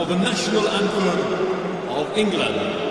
[0.00, 2.89] for the national anthem of England.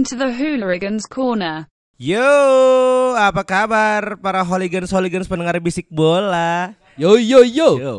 [0.00, 1.68] Welcome to the Hooligans Corner.
[2.00, 2.24] Yo,
[3.20, 6.72] apa kabar para hooligans hooligans pendengar bisik bola?
[6.96, 7.76] Yo yo yo.
[7.76, 7.94] Yo,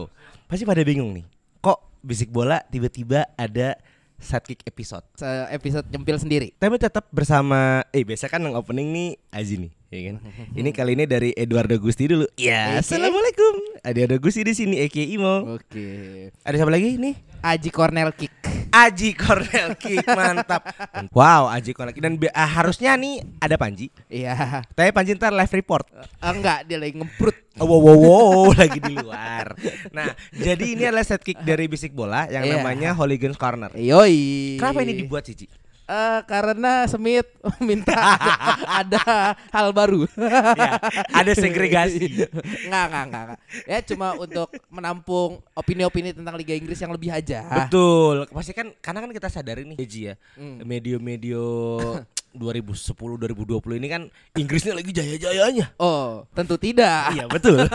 [0.50, 1.30] pasti pada bingung nih.
[1.62, 3.78] Kok bisik bola tiba-tiba ada
[4.18, 5.06] sidekick episode?
[5.14, 6.50] Se- Episode nyempil sendiri.
[6.58, 10.16] Tapi tetap bersama eh biasa kan yang opening nih Aji nih, ya kan?
[10.60, 12.26] ini kali ini dari Eduardo Gusti dulu.
[12.40, 13.84] Ya, assalamualaikum.
[13.84, 15.60] Ada Gusti di sini Eki Imo.
[15.60, 16.32] Oke.
[16.48, 17.16] Ada siapa lagi nih?
[17.44, 18.32] Aji Cornell Kick.
[18.72, 20.64] Aji Cornel Kick mantap.
[21.18, 23.92] Wow, Aji Cornel Kick dan ah, harusnya nih ada Panji.
[24.08, 24.64] Iya.
[24.72, 25.84] Tapi Panji ntar live report.
[25.92, 27.36] Eh, Enggak, dia lagi ngemprut.
[27.60, 29.60] Oh, wow, wow, wow, lagi di luar.
[29.92, 32.64] Nah, jadi ini adalah set kick dari bisik bola yang Iya.
[32.64, 33.76] namanya Hooligans Corner.
[33.76, 34.56] Yoi.
[34.56, 35.52] Kenapa ini dibuat Cici?
[35.92, 37.28] Eh, karena Semit
[37.60, 37.92] minta
[38.80, 40.08] ada, hal baru.
[40.56, 40.80] Ya,
[41.12, 42.32] ada segregasi.
[42.72, 43.40] Enggak, enggak, enggak.
[43.68, 47.44] Ya cuma untuk menampung opini-opini tentang Liga Inggris yang lebih aja.
[47.68, 48.24] Betul.
[48.32, 50.16] Pasti kan karena kan kita sadari nih Ji ya.
[50.40, 50.64] Hmm.
[50.64, 51.44] Medio-medio
[52.32, 54.08] 2010 2020 ini kan
[54.40, 55.76] Inggrisnya lagi jaya-jayanya.
[55.76, 57.12] Oh, tentu tidak.
[57.12, 57.68] Iya, betul.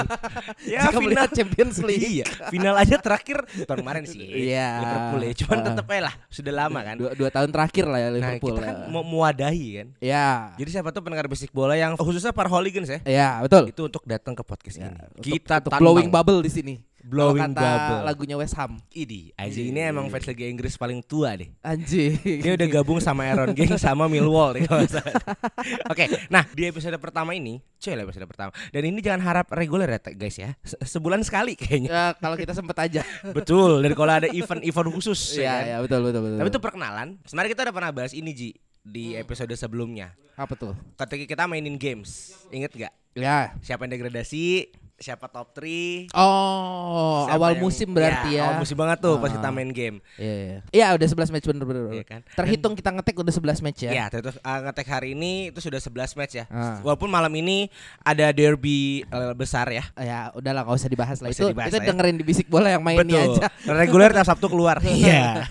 [0.65, 2.01] ya, Jika melihat Champions League.
[2.01, 4.25] iya, final aja terakhir tahun kemarin sih.
[4.25, 4.81] Iya.
[4.81, 5.33] Liverpool ya.
[5.45, 5.65] Cuman Uh.
[5.69, 6.97] tetep aja lah, sudah lama kan.
[6.97, 8.53] Dua, dua tahun terakhir lah ya Nah, Liverpool.
[8.53, 8.89] kita kan lah.
[8.89, 9.89] mau mewadahi kan.
[9.99, 10.55] Ya.
[10.55, 13.01] Jadi siapa tuh pendengar bisik bola yang khususnya para hooligans ya.
[13.03, 13.69] Ya, betul.
[13.69, 14.97] itu untuk datang ke podcast Ya, ini.
[15.13, 16.75] untuk- Kita untuk blowing bubble di sini.
[17.07, 18.03] Blowing kata bubble.
[18.03, 18.83] lagunya West Ham.
[18.91, 21.47] Idi, Aji ini emang fans Liga Inggris paling tua deh.
[21.63, 22.19] Anjing.
[22.43, 25.15] Dia udah gabung sama Aaron Gang sama Millwall deh salah.
[25.95, 28.51] Oke, nah di episode pertama ini, cuy lah episode pertama.
[28.69, 30.59] Dan ini jangan harap reguler ya guys ya.
[30.61, 31.89] Se- Sebulan sekali kayaknya.
[31.89, 33.07] Ya, kalau kita sempet aja.
[33.39, 33.87] Betul.
[33.87, 35.63] Dan kalau ada event-event khusus ya, Iya, kan?
[35.63, 36.39] ya, betul, betul, betul.
[36.43, 37.09] Tapi itu perkenalan.
[37.23, 38.51] Sebenarnya kita udah pernah bahas ini Ji
[38.83, 40.11] di episode sebelumnya.
[40.35, 40.75] apa tuh?
[40.99, 42.93] Ketika kita mainin games, inget nggak?
[43.15, 43.57] Ya.
[43.63, 44.69] Siapa yang degradasi?
[44.97, 46.09] Siapa top 3?
[46.17, 48.49] Oh, Siapa awal yang- musim berarti ya.
[48.49, 49.35] Awal musim banget tuh pas Ah.
[49.37, 50.01] kita main game.
[50.17, 50.59] Iya, iya.
[50.73, 51.83] Iya, udah 11 match bener bener.
[51.93, 52.21] Iya kan?
[52.33, 53.93] Terhitung kita ngetek udah 11 match ya.
[53.93, 56.49] Ya, terus uh, ngetek hari ini itu sudah 11 match ya.
[56.49, 56.81] Ah.
[56.81, 57.69] Walaupun malam ini
[58.01, 59.85] ada derby uh, besar ya.
[59.95, 61.45] Ya, udahlah nggak usah dibahas lah itu.
[61.45, 61.89] dibahas itu lah ya.
[61.93, 63.37] dengerin di bisik bola yang main Betul.
[63.37, 63.53] aja.
[63.69, 64.81] Reguler tiap Sabtu keluar.
[64.89, 65.45] Iya.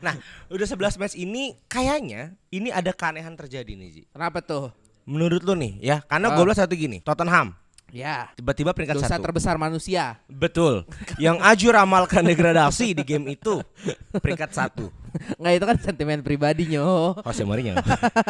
[0.00, 4.02] nah, udah 11 match ini kayaknya ini ada keanehan terjadi nih, Ji.
[4.10, 4.74] Kenapa tuh?
[5.06, 6.34] Menurut lu nih ya, karena Ah.
[6.34, 7.54] gue bilang satu gini, Tottenham
[7.88, 9.24] Ya, tiba-tiba peringkat dosa satu.
[9.24, 10.20] terbesar manusia.
[10.28, 10.84] Betul.
[11.24, 13.64] Yang Aju ramalkan degradasi di game itu
[14.12, 14.92] peringkat satu.
[15.40, 17.16] Nggak itu kan sentimen pribadinya.
[17.24, 17.80] Jose Mourinho.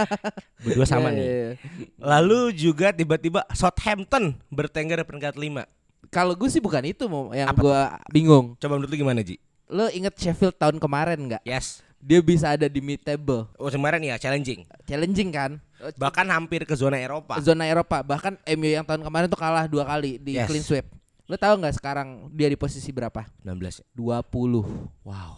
[0.63, 1.25] Berdua sama Iya, nih.
[1.25, 1.53] iya, iya.
[1.99, 5.67] Lalu juga tiba-tiba Southampton bertengger di peringkat 5.
[6.09, 8.55] Kalau gue sih bukan itu mau yang gue bingung.
[8.57, 9.43] Coba menurut lu gimana, Ji?
[9.69, 11.43] Lo inget Sheffield tahun kemarin nggak?
[11.43, 11.83] Yes.
[11.99, 14.63] Dia bisa ada di mid table, Oh, kemarin ya challenging.
[14.85, 15.59] challenging kan?
[15.95, 17.39] Bahkan hampir ke zona Eropa.
[17.39, 18.03] Zona Eropa.
[18.03, 20.47] Bahkan MU yang tahun kemarin tuh kalah dua kali di Yes.
[20.47, 20.87] clean sweep.
[21.27, 23.27] Lo tahu nggak sekarang dia di posisi berapa?
[23.43, 23.87] 16 ya.
[23.93, 24.65] 20.
[25.05, 25.33] Wow.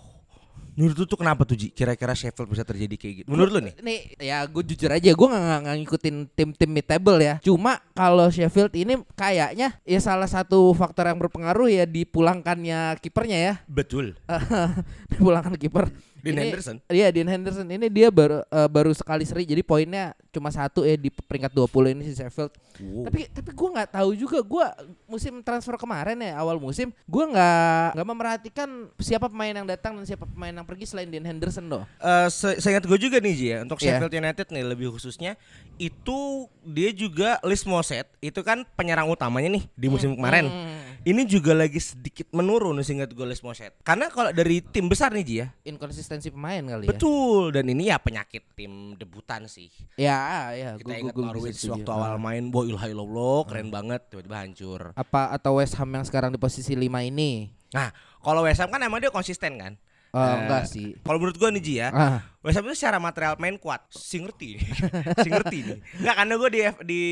[0.70, 1.68] Menurut lu tuh kenapa tuh Ji?
[1.68, 3.26] Kira-kira Sheffield bisa terjadi kayak gitu?
[3.28, 3.74] Menurut lu nih?
[3.82, 7.36] Nih ya gue jujur aja gue nggak- nggak ngikutin tim-tim mid table ya.
[7.42, 13.54] Cuma kalau Sheffield ini kayaknya ya salah satu faktor yang berpengaruh ya dipulangkannya kipernya ya.
[13.66, 14.14] Betul.
[15.10, 15.90] dipulangkan kiper.
[16.20, 16.76] Dean Ini- Henderson.
[16.86, 20.94] Iya Dean Henderson ini dia baru eh, baru sekali seri jadi poinnya cuma satu ya
[20.94, 22.52] di peringkat 20 ini si Sheffield.
[22.78, 23.04] Wow.
[23.04, 24.66] Tapi tapi gue nggak tahu juga gue
[25.06, 30.04] musim transfer kemarin ya awal musim gue nggak nggak memperhatikan siapa pemain yang datang dan
[30.04, 31.82] siapa pemain yang pergi selain Dean Henderson doh.
[31.96, 33.96] Eh, se seingat gue juga nih Ji ya Untuk Iya.
[33.96, 35.34] Sheffield United nih lebih khususnya
[35.76, 40.89] Itu dia juga Liz Moset Itu kan penyerang utamanya nih Di musim kemarin Hmm.
[41.00, 45.24] Ini juga lagi sedikit menurun seingat gue Liz Moset Karena kalau dari tim besar nih
[45.24, 46.90] Ji ya Inkonsistensi pemain kali ya.
[46.92, 50.76] Betul Dan ini ya penyakit tim debutan sih Ya, ya.
[50.76, 51.40] Kita gua- ingat gua- gua
[51.72, 52.20] waktu awal Ah.
[52.20, 56.38] main Boy ilaha illallah Keren banget Tiba-tiba hancur Apa atau West Ham yang sekarang di
[56.38, 57.48] posisi 5 ini?
[57.72, 57.88] Nah
[58.20, 59.80] kalau West Ham kan emang dia konsisten kan
[60.10, 60.98] Oh, Eh, enggak sih.
[60.98, 64.18] Kalau menurut gue nih Ji ya Ah, West Ham itu secara material main kuat, si
[64.18, 64.58] ngerti,
[65.22, 65.78] si ngerti nih.
[65.98, 67.02] Nggak karena gue di F- di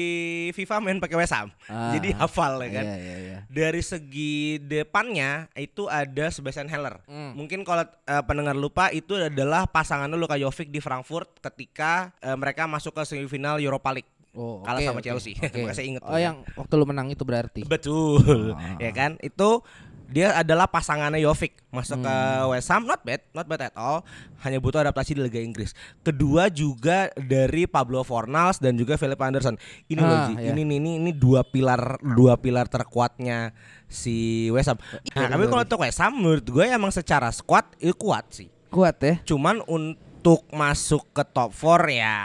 [0.50, 1.92] FIFA main pakai West Ham, Ah.
[1.92, 2.84] jadi hafal ya kan.
[2.84, 3.38] Iya, iya, iya.
[3.46, 6.98] Dari segi depannya itu ada Sebastian Heller.
[7.04, 7.34] Hmm.
[7.34, 12.64] Mungkin kalau eh, pendengar lupa itu adalah pasangan Luka Jovic di Frankfurt ketika eh, mereka
[12.64, 14.10] masuk ke semifinal Europa League.
[14.30, 15.34] Oh, kalah oke, sama Chelsea.
[15.34, 16.30] Makanya saya inget tuh Oh, ya.
[16.30, 17.62] yang waktu lu menang itu berarti.
[17.64, 18.78] Betul, Ah.
[18.78, 19.18] ya kan?
[19.18, 19.66] Itu
[20.08, 22.48] dia adalah pasangannya Jovic masuk ke Hmm.
[22.48, 24.00] West Ham, not bad, not bad at all.
[24.40, 25.76] Hanya butuh adaptasi di Liga Inggris.
[26.00, 29.60] Kedua juga dari Pablo Fornals dan juga Philip Anderson.
[29.84, 30.50] Ini loh, Ah, Ji, iya.
[30.50, 33.52] ini, ini ini ini dua pilar dua pilar terkuatnya
[33.84, 34.78] si West Ham.
[35.12, 38.48] Nah, tapi kalau untuk West Ham menurut gue emang secara squad itu kuat sih.
[38.68, 39.20] Kuat ya.
[39.22, 42.16] Cuman untuk masuk ke top 4 ya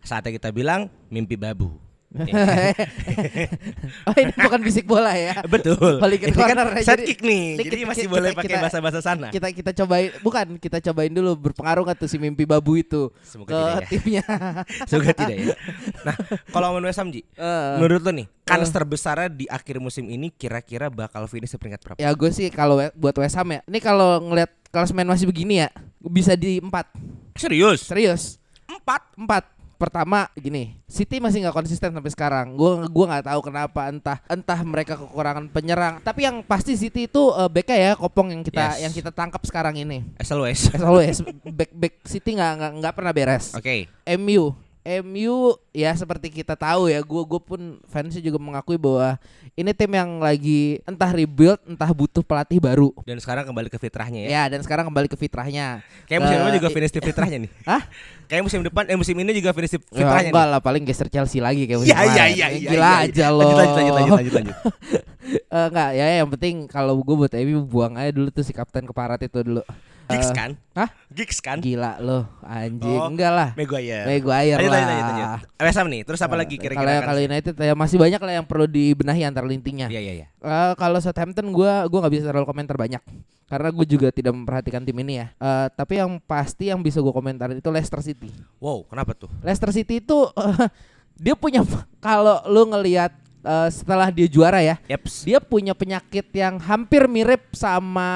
[0.00, 1.72] saatnya kita bilang mimpi babu.
[4.06, 5.32] oh ini bukan bisik bola ya.
[5.44, 5.98] Betul.
[5.98, 7.58] Balikin Ini kan corner set kick nih.
[7.58, 9.26] Jadi kita- masih kita- boleh pakai bahasa-bahasa sana.
[9.28, 13.48] Kita kita cobain bukan kita cobain dulu berpengaruh nggak tuh si mimpi babu itu Semoga
[13.48, 13.88] ke tidak ya.
[13.90, 14.22] timnya.
[14.88, 15.54] Semoga tidak ya.
[16.02, 16.14] Nah,
[16.48, 20.28] kalau ngomongin West Ham Ji, Eh, menurut lo nih, kans terbesarnya di akhir musim ini
[20.28, 21.98] kira-kira bakal finish di peringkat berapa?
[21.98, 23.60] ya gue sih kalau buat West Ham ya.
[23.64, 25.68] Ini kalau ngelihat klasemen masih begini ya,
[25.98, 26.86] bisa di empat.
[27.34, 27.82] Serius?
[27.82, 28.36] Serius.
[28.66, 29.02] Empat.
[29.14, 29.42] Empat.
[29.76, 32.56] Pertama gini, City masih nggak konsisten sampai sekarang.
[32.56, 36.00] Gue gua nggak tahu kenapa entah entah mereka kekurangan penyerang.
[36.00, 38.88] Tapi yang pasti City itu uh, BK ya kopong yang kita Yes.
[38.88, 40.00] yang kita tangkap sekarang ini.
[40.16, 40.72] As always.
[40.72, 43.52] As always back back City nggak nggak pernah beres.
[43.52, 43.86] Oke.
[44.16, 44.56] MU
[45.02, 45.36] MU
[45.70, 49.18] ya seperti kita tahu ya gue gue pun fansnya juga mengakui bahwa
[49.52, 54.20] ini tim yang lagi entah rebuild entah butuh pelatih baru Dan sekarang kembali ke fitrahnya
[54.22, 54.28] ya.
[54.30, 57.38] ya dan sekarang kembali ke fitrahnya Kayak musim Eh, depan juga i- finish di fitrahnya
[57.40, 57.50] nih.
[57.68, 57.82] Hah?
[58.26, 60.52] Kayak musim depan eh musim ini juga finish di Ya, fitrahnya enggak nih.
[60.52, 62.06] lah paling geser Chelsea lagi kayak musim kemarin.
[62.08, 62.68] iya Ya, iya.
[62.70, 62.96] Gila iya.
[63.04, 63.42] aja loh.
[63.42, 64.56] Lanjut lanjut lanjut lanjut lanjut.
[65.26, 68.84] Eh, enggak ya yang penting kalau gue buat MU buang aja dulu tuh si kapten
[68.84, 69.58] keparat itu dulu.
[70.06, 70.50] Gigs Eh, kan?
[70.72, 70.88] Hah?
[71.08, 71.58] Gigs kan?
[71.58, 72.94] Gila loh anjing.
[72.94, 73.48] Oh, Enggak lah.
[73.52, 74.04] Maguire.
[74.04, 74.78] Maguire Lanjut lah.
[74.78, 75.26] lanjut lanjut.
[75.26, 75.40] lanjut.
[75.58, 76.86] West Ham nih, terus apa lagi Kalau kira-kira?
[76.86, 79.88] yang akan- kalau United ya masih banyak lah yang perlu dibenahi antar lintingnya.
[79.88, 80.26] Iya iya iya.
[80.36, 83.02] Eh, kalau Southampton gua gua nggak bisa terlalu komentar banyak
[83.46, 85.26] karena gue juga tidak memperhatikan tim ini ya.
[85.32, 88.26] Eh, tapi yang pasti yang bisa gue komentarin itu Leicester City.
[88.58, 89.30] Wow, kenapa tuh?
[89.38, 90.18] Leicester City itu
[91.16, 91.62] dia punya
[91.98, 95.22] kalau lu ngelihat eh, setelah dia juara ya, Yeps.
[95.22, 98.10] dia punya penyakit yang hampir mirip sama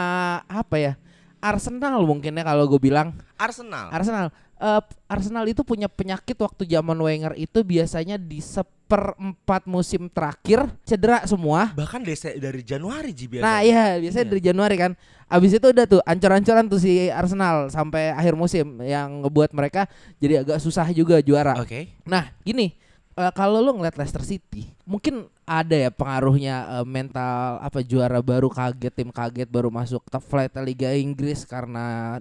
[0.45, 0.93] apa ya?
[1.41, 3.89] Arsenal mungkin ya kalau gue bilang Arsenal.
[3.91, 4.29] Arsenal.
[4.61, 11.25] Eh, Arsenal itu punya penyakit waktu zaman Wenger itu biasanya di seperempat musim terakhir cedera
[11.25, 11.73] semua.
[11.73, 13.45] Bahkan desa dari Januari Ji biasa.
[13.45, 14.33] Nah iya biasanya Iya.
[14.37, 14.93] dari Januari kan
[15.31, 19.87] Abis itu udah tuh ancur-ancuran tuh si Arsenal sampai akhir musim yang ngebuat mereka
[20.19, 21.55] jadi agak susah juga juara.
[21.63, 21.95] Oke.
[22.03, 22.75] Nah gini
[23.13, 28.47] eh, kalau lu ngeliat Leicester City mungkin ada ya pengaruhnya eh, mental apa juara baru
[28.47, 32.19] kaget tim kaget baru masuk top flight Liga Inggris karena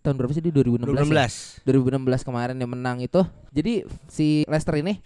[0.00, 1.28] tahun berapa sih di 2016 ya?
[1.62, 1.64] 2016.
[1.64, 3.20] 2016 kemarin dia menang itu.
[3.50, 3.72] Jadi
[4.06, 4.96] si Leicester ini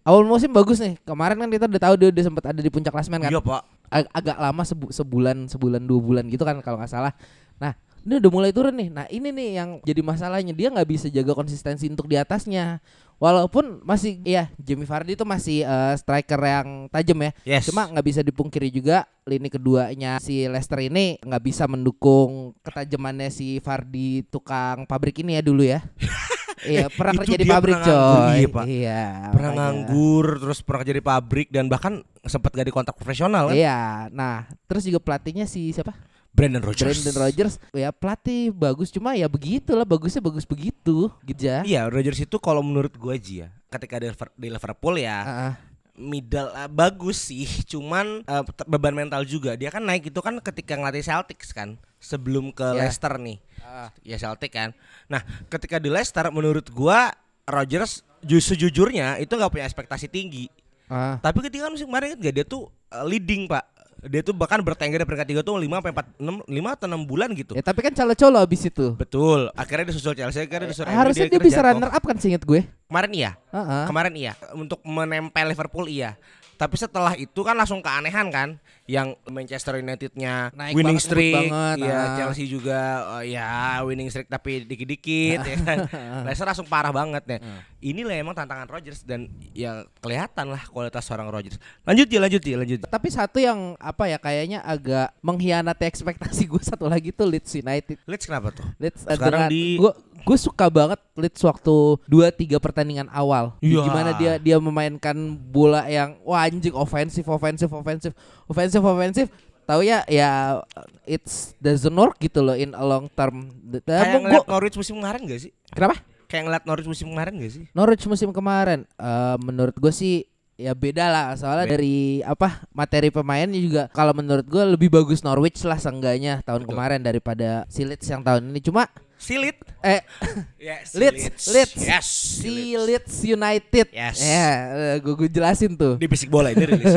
[0.00, 0.96] awal musim bagus nih.
[1.02, 3.30] Kemarin kan kita udah tahu dia udah sempat ada di puncak klasemen kan.
[3.30, 3.62] Iya, Pak.
[3.90, 7.12] Ag- agak lama sebu- sebulan sebulan dua bulan gitu kan kalau nggak salah.
[7.56, 8.88] Nah ini udah mulai turun nih.
[8.88, 12.80] Nah ini nih yang jadi masalahnya dia nggak bisa jaga konsistensi untuk di atasnya.
[13.20, 17.30] Walaupun masih ya Jamie Vardy itu masih eh, striker yang tajam ya.
[17.44, 17.68] Yes.
[17.68, 23.60] Cuma nggak bisa dipungkiri juga lini keduanya si Leicester ini nggak bisa mendukung ketajamannya si
[23.60, 25.84] Vardy tukang pabrik ini ya dulu ya.
[26.64, 28.36] iya pernah kerja di pabrik nganggur, coy.
[28.36, 28.64] iya, Pak.
[28.68, 29.04] Iya.
[29.32, 29.60] pernah makanya.
[29.68, 31.92] nganggur terus pernah kerja di pabrik dan bahkan
[32.24, 33.56] sempat gak di kontrak profesional kan?
[33.56, 34.08] Iya.
[34.16, 35.92] Nah terus juga pelatihnya si siapa?
[36.30, 37.02] Brandon Rodgers.
[37.02, 41.60] Brandon Rodgers ya pelatih bagus cuma ya begitulah bagusnya bagus begitu gitu ya.
[41.62, 45.30] Iya, Rodgers itu kalau menurut gua Ji ya, ketika di Liver- di Liverpool ya Ah,
[45.30, 45.52] ah.
[45.94, 49.52] middle eh, bagus sih, cuman ter- beban mental juga.
[49.52, 52.86] Dia kan naik itu kan ketika ngelatih Celtics kan, sebelum ke Ya.
[52.86, 53.38] Leicester nih.
[53.60, 53.90] Ah.
[54.00, 54.70] Ya Celtic kan.
[55.06, 57.12] Nah, ketika di Leicester menurut gua
[57.44, 60.46] Rodgers justru jujurnya itu nggak punya ekspektasi tinggi.
[60.86, 61.18] Ah.
[61.18, 63.79] Tapi ketika musim kemarin kan dia tuh eh, leading, Pak.
[64.08, 67.10] Dia tuh bahkan bertengger di peringkat 3 tuh 5 sampai 4 6 5 atau 6
[67.10, 67.52] bulan gitu.
[67.52, 68.96] Ya tapi kan calo-calo abis itu.
[68.96, 69.52] Betul.
[69.52, 72.64] Akhirnya disusul Chelsea, akhirnya disusul MU, Harusnya dia bisa runner up kan seinget gue.
[72.88, 73.30] Kemarin iya.
[73.52, 73.84] Heeh.
[73.84, 74.32] Kemarin iya.
[74.56, 76.16] Untuk menempel Liverpool iya.
[76.60, 81.76] Tapi setelah itu kan langsung keanehan kan yang Manchester United-nya Naik winning banget, streak, banget,
[81.88, 82.08] ya ah.
[82.20, 82.80] Chelsea juga
[83.16, 85.78] oh, ya winning streak tapi dikit-dikit ya kan.
[86.28, 87.40] Leicester langsung parah banget nih.
[87.40, 87.64] Ah.
[87.80, 91.56] Inilah emang tantangan Rodgers dan ya kelihatan lah kualitas seorang Rodgers.
[91.88, 92.78] Lanjut ya, lanjut ya, lanjut.
[92.84, 97.96] Tapi satu yang apa ya kayaknya agak mengkhianati ekspektasi gue satu lagi tuh Leeds United.
[98.04, 98.68] Leeds kenapa tuh?
[98.76, 101.74] Leeds eh, Sekarang dengan di- gue gue suka banget Leeds waktu
[102.08, 103.56] 2 3 pertandingan awal.
[103.60, 103.84] Iya.
[103.84, 108.12] Gimana dia dia memainkan bola yang wah anjing ofensif ofensif ofensif
[108.46, 109.26] ofensif ofensif
[109.68, 110.58] tahu ya ya
[111.06, 113.50] it's doesn't work gitu loh in a long term.
[113.86, 115.52] Kayak ngeliat Norwich musim kemarin gak sih?
[115.70, 116.02] kenapa?
[116.26, 117.64] Kayak ngeliat Norwich musim kemarin gak sih?
[117.70, 120.26] Norwich musim kemarin eh, menurut gue sih
[120.60, 121.74] ya beda lah soalnya Beda.
[121.80, 126.76] dari apa materi pemainnya juga kalau menurut gue lebih bagus Norwich lah seenggaknya tahun Betul.
[126.76, 128.84] kemarin daripada si Leeds yang tahun ini cuma
[129.20, 129.60] Silit.
[129.84, 130.00] Eh
[130.72, 131.76] Ya, Leeds, Leeds.
[131.76, 132.06] Yes.
[132.40, 133.86] si Leeds United.
[133.92, 134.16] Yes.
[134.20, 134.48] Ya,
[134.96, 136.00] gue gue jelasin tuh.
[136.00, 136.88] Di bisik bola ini rilis.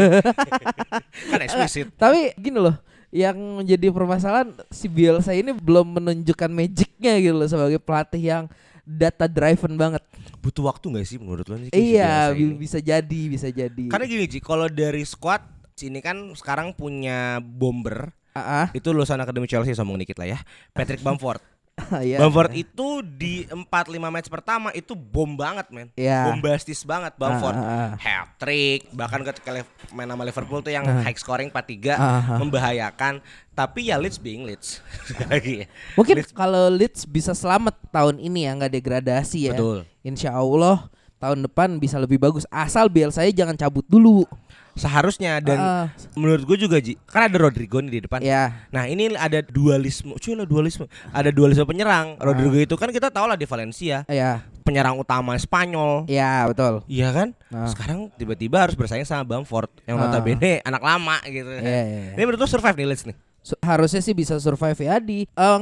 [1.32, 1.92] kan eksplisit.
[2.00, 2.76] Tapi gini loh,
[3.12, 8.44] yang menjadi permasalahan si Bielsa ini belum menunjukkan magicnya gitu loh sebagai pelatih yang
[8.84, 10.04] data driven banget.
[10.44, 11.72] Butuh waktu gak sih menurut lo nih?
[11.72, 13.88] Iya, bisa jadi, bisa jadi.
[13.88, 18.68] Karena gini Ji, kalau dari squad sini kan sekarang punya bomber Ah, ah.
[18.74, 20.40] itu lulusan akademi Chelsea sombong dikit lah ya.
[20.74, 21.38] Patrick Bamford.
[22.06, 22.18] Iya.
[22.18, 25.90] Bamford itu di 4 5 match pertama itu bom banget, men.
[25.94, 26.30] Iya.
[26.30, 27.54] Bombastis banget Bamford.
[27.54, 27.92] Ah, ah, ah.
[27.98, 31.02] Hat trick, bahkan ketika main sama Liverpool tuh yang Ah.
[31.02, 32.38] high scoring 4-3 Ah, ah.
[32.38, 33.22] membahayakan.
[33.52, 34.82] Tapi ya Leeds being Leeds.
[35.30, 35.68] Lagi ya.
[35.94, 39.54] Mungkin Leeds- kalau Leeds bisa selamat tahun ini ya nggak degradasi ya.
[39.54, 39.86] Betul.
[40.02, 40.90] Insya Allah
[41.24, 42.44] tahun depan bisa lebih bagus.
[42.50, 44.28] Asal Bielsa jangan cabut dulu.
[44.74, 45.86] seharusnya dan Ah,
[46.18, 48.18] menurut gue juga Ji, kan ada Rodrigo nih di depan.
[48.20, 48.66] ya.
[48.70, 50.90] Nah ini ada dualisme, cuy lah dualisme.
[51.14, 52.18] Ada dualisme penyerang.
[52.18, 52.26] Ah.
[52.26, 56.10] Rodrigo itu kan kita tahu lah di Valencia, Ya, penyerang utama Spanyol.
[56.10, 56.82] ya betul.
[56.90, 57.38] Iya kan?
[57.48, 57.70] Ah.
[57.70, 60.10] Sekarang tiba-tiba harus bersaing sama Bamford yang Ah.
[60.10, 61.54] notabene anak lama gitu.
[61.54, 62.14] Iya, iya, iya.
[62.18, 63.18] Ini menurut lo survive nih Leeds nih?
[63.62, 65.60] Harusnya sih bisa survive ya di eh,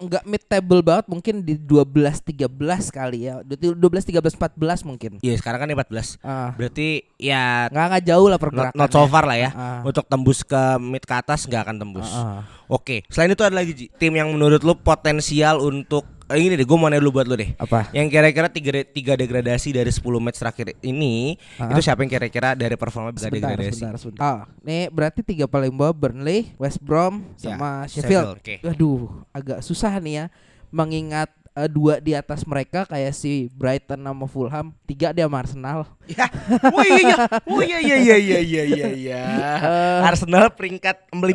[0.00, 2.48] nggak mid table banget mungkin di 12 13
[2.88, 3.44] kali ya.
[3.44, 5.20] 12 13 14 mungkin.
[5.20, 6.16] Iya sekarang kan 14.
[6.24, 8.76] Ah, Berarti ya nggak nggak jauh lah not, pergerakan.
[8.80, 9.50] not so far lah ya.
[9.52, 9.80] Ah.
[9.84, 12.08] Untuk tembus ke mid ke atas nggak akan tembus.
[12.16, 12.48] Ah.
[12.66, 13.04] Oke.
[13.12, 16.86] Selain itu ada lagi Ji, tim yang menurut lo potensial untuk ini deh, gue mau
[16.86, 17.54] nanya dulu buat lo deh.
[17.56, 17.90] Apa?
[17.90, 21.68] Yang kira-kira tiga, de- tiga degradasi dari 10 match terakhir ini Ah.
[21.68, 23.74] itu siapa yang kira-kira dari performa bisa Sebentar, degradasi?
[23.76, 24.20] sebentar, sebentar.
[24.20, 28.62] Ah, nih berarti tiga paling bawah Burnley, West Brom, Ya, sama Sheffield, Sheffield.
[28.62, 28.68] oke.
[28.68, 30.24] Aduh, agak susah nih ya
[30.70, 35.82] mengingat eh, dua di atas mereka kayak si Brighton sama Fulham, tiga dia sama Arsenal.
[36.06, 36.26] Ya,
[36.64, 38.88] oh iya iya, oh iya iya iya iya iya iya.
[38.88, 39.22] iya.
[39.58, 41.26] Eh, Arsenal peringkat 15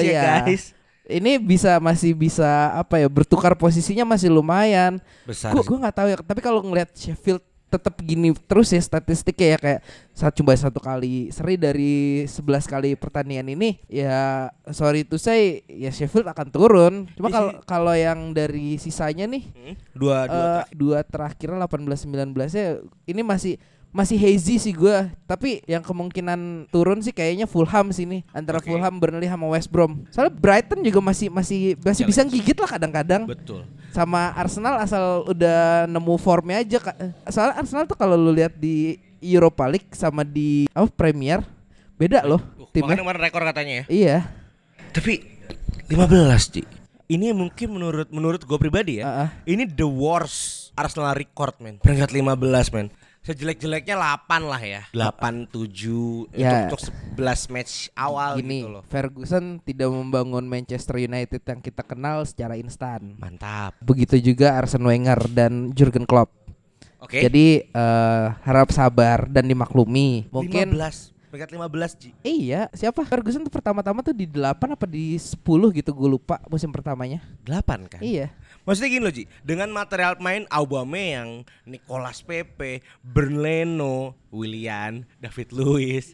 [0.00, 0.22] ya Iya.
[0.42, 0.74] guys.
[1.10, 5.02] Ini bisa masih bisa apa ya bertukar posisinya masih lumayan.
[5.26, 5.50] Besar.
[5.50, 6.16] Gue gue nggak tahu ya.
[6.22, 11.30] Tapi kalau ngelihat Sheffield tetap gini terus ya statistiknya ya kayak satu coba satu kali
[11.30, 16.94] seri dari 11 kali pertandingan ini ya sorry to say ya Sheffield akan turun.
[17.14, 20.34] Cuma kalau kalau yang dari sisanya nih Hmm, Dua dua.
[20.34, 22.66] eh, dua terakhir 18 19 nya
[23.06, 23.54] ini masih
[23.90, 28.70] masih hazy sih gua tapi yang kemungkinan turun sih kayaknya Fulham sini antara Oke.
[28.70, 33.26] Fulham Burnley sama West Brom soalnya Brighton juga masih masih masih bisa gigit lah kadang-kadang
[33.26, 33.66] Betul.
[33.90, 36.78] sama Arsenal asal udah nemu formnya aja
[37.34, 41.42] soalnya Arsenal tuh kalau lu lihat di Europa League sama di apa Premier
[41.98, 43.84] beda loh Uh, timnya kemarin rekor katanya ya.
[43.90, 44.18] iya
[44.94, 45.26] Tapi
[45.90, 46.62] 15 Ci.
[47.10, 49.04] Ini mungkin menurut menurut gue pribadi ya.
[49.06, 49.28] Ah, ah.
[49.42, 51.82] Ini the worst Arsenal record men.
[51.82, 52.94] Peringkat 15 men.
[53.20, 54.82] Sejelek-jeleknya 8 lah ya.
[54.96, 56.72] 8 7 Ya.
[56.72, 56.80] untuk, untuk
[57.20, 58.82] 11 match awal gini gitu loh.
[58.88, 63.76] Ferguson tidak membangun Manchester United yang kita kenal secara instan Mantap.
[63.84, 66.32] Begitu juga Arsene Wenger dan Jurgen Klopp.
[66.96, 67.20] Oke.
[67.20, 70.24] Jadi eh, harap sabar dan dimaklumi.
[70.32, 71.20] Mungkin 15.
[71.30, 72.10] Peringkat 15 Ci.
[72.26, 75.38] iya, siapa Ferguson tuh pertama-tama tuh di 8 apa di 10
[75.70, 77.22] gitu gue lupa musim pertamanya.
[77.46, 78.00] 8 kan?
[78.02, 78.34] Iya.
[78.68, 86.12] Maksudnya gini loh Ji, dengan material main Aubameyang, Nicolas Pepe, Bernleno, Willian, David Luiz,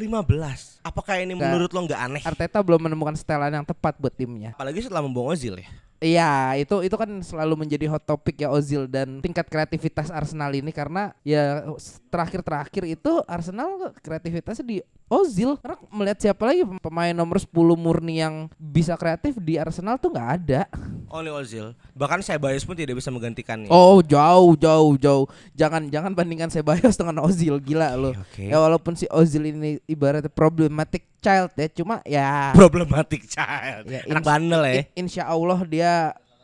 [0.00, 0.80] 15.
[0.80, 2.22] Apakah ini menurut lo nggak aneh?
[2.24, 4.56] Arteta belum menemukan setelan yang tepat buat timnya.
[4.56, 5.68] Apalagi setelah membuang Ozil ya.
[6.02, 10.74] Iya, itu itu kan selalu menjadi hot topic ya Ozil dan tingkat kreativitas Arsenal ini
[10.74, 11.62] karena ya
[12.10, 15.54] terakhir-terakhir itu Arsenal kreativitasnya di Ozil.
[15.62, 20.30] Karena melihat siapa lagi pemain nomor 10 murni yang bisa kreatif di Arsenal tuh nggak
[20.42, 20.66] ada.
[21.12, 21.76] Only Ozil.
[21.94, 23.70] Bahkan saya Bayes pun tidak bisa menggantikannya.
[23.70, 25.26] Oh, jauh jauh jauh.
[25.54, 28.16] Jangan jangan bandingkan Ceballos dengan Ozil gila loh.
[28.16, 28.42] oke.
[28.42, 33.86] Ya walaupun si Ozil ini ibaratnya problematic child ya, cuma ya Problematic child.
[33.86, 34.74] Ya, Anak bandel ya.
[34.76, 35.92] I- insya Allah dia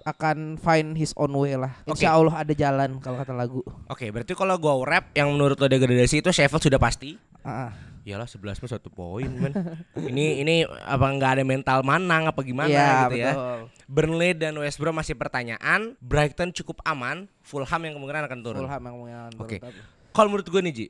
[0.02, 1.74] akan find his own way lah.
[1.84, 3.60] Insya Allah ada jalan kalau kata lagu.
[3.86, 7.18] Oke, berarti kalau gua rap yang menurut lo degradasi itu Sheffield sudah pasti.
[7.42, 7.74] Ah.
[8.00, 9.52] Iyalah 11 mah satu poin men.
[10.00, 13.32] ini ini apa nggak ada mental manang apa gimana Iya, gitu ya.
[13.36, 13.60] betul.
[13.84, 15.92] Burnley dan West Brom masih pertanyaan.
[16.00, 17.28] Brighton cukup aman.
[17.42, 18.64] Fulham yang kemungkinan akan turun.
[18.64, 19.60] Fulham yang mengalami Oke.
[19.60, 20.86] tapi- Kalau menurut gue nih Ji,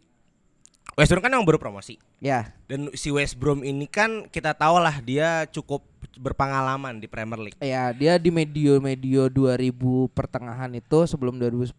[0.99, 1.95] West Brom kan yang baru promosi.
[2.19, 5.87] Ya, Dan si West Brom ini kan kita tahu lah dia cukup
[6.19, 7.59] berpengalaman di Premier League.
[7.63, 11.71] ya dia di medio-medio 2000 pertengahan itu sebelum 2010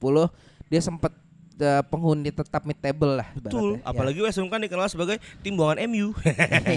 [0.71, 1.11] dia sempat
[1.59, 3.77] eh, penghuni tetap mid table lah Betul.
[3.77, 3.85] Ya.
[3.85, 6.15] apalagi West Brom kan dikenal sebagai tim buangan MU.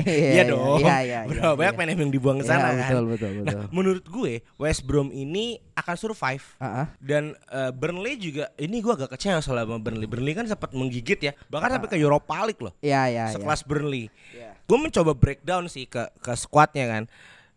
[0.03, 0.79] Iya, Iya dong.
[0.79, 1.79] iya, iya, Berapa iya, banyak iya.
[1.79, 2.91] main MU yang dibuang ke Ya, sana kan.
[2.91, 3.47] betul betul betul.
[3.47, 6.45] Nah, menurut gue West Brom ini akan survive.
[6.57, 6.87] Ah, ah.
[6.99, 10.05] Dan eh, Burnley juga ini gue agak kecewa soal sama Burnley.
[10.05, 12.75] Burnley kan sempat menggigit ya, bahkan sampai ke Europa League loh.
[12.79, 13.33] Ya ya ya.
[13.33, 14.11] sekelas Burnley.
[14.31, 14.55] Ya.
[14.63, 17.05] Gue mencoba breakdown sih ke ke squadnya kan.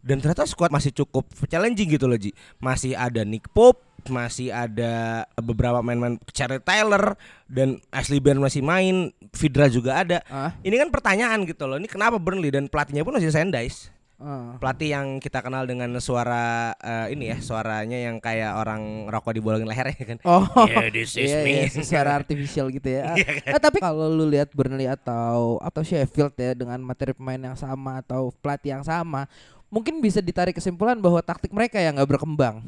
[0.06, 2.30] Dan ternyata squad masih cukup challenging gitu loh Ji.
[2.58, 9.14] Masih ada Nick Pope, masih ada beberapa main-main Charlie Taylor dan Ashley Barnes masih main,
[9.36, 10.20] Vidra juga ada.
[10.32, 10.56] Ah.
[10.64, 11.78] Ini kan pertanyaan gitu loh.
[11.78, 13.94] Ini kenapa Burnley dan pelatihnya pun masih Sandys.
[14.16, 14.56] Ah.
[14.64, 19.68] Pelatih yang kita kenal dengan suara eh, ini ya, suaranya yang kayak orang rokok dibolongin
[19.68, 20.18] lehernya kan.
[20.24, 21.52] Oh, Yeah, this is iya, me.
[21.52, 23.12] iya, secara artificial gitu ya.
[23.20, 27.60] Iya Ah, tapi kalau lu lihat Burnley atau atau Sheffield ya dengan materi pemain yang
[27.60, 29.28] sama atau pelatih yang sama,
[29.68, 32.64] mungkin bisa ditarik kesimpulan bahwa taktik mereka yang nggak berkembang.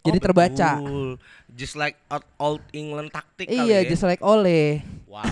[0.00, 0.70] Jadi Oh, terbaca.
[0.76, 1.10] betul.
[1.50, 1.98] Just like
[2.38, 3.88] old, England taktik kali Iya, ya.
[3.88, 4.80] just like Ole.
[5.04, 5.26] Wow.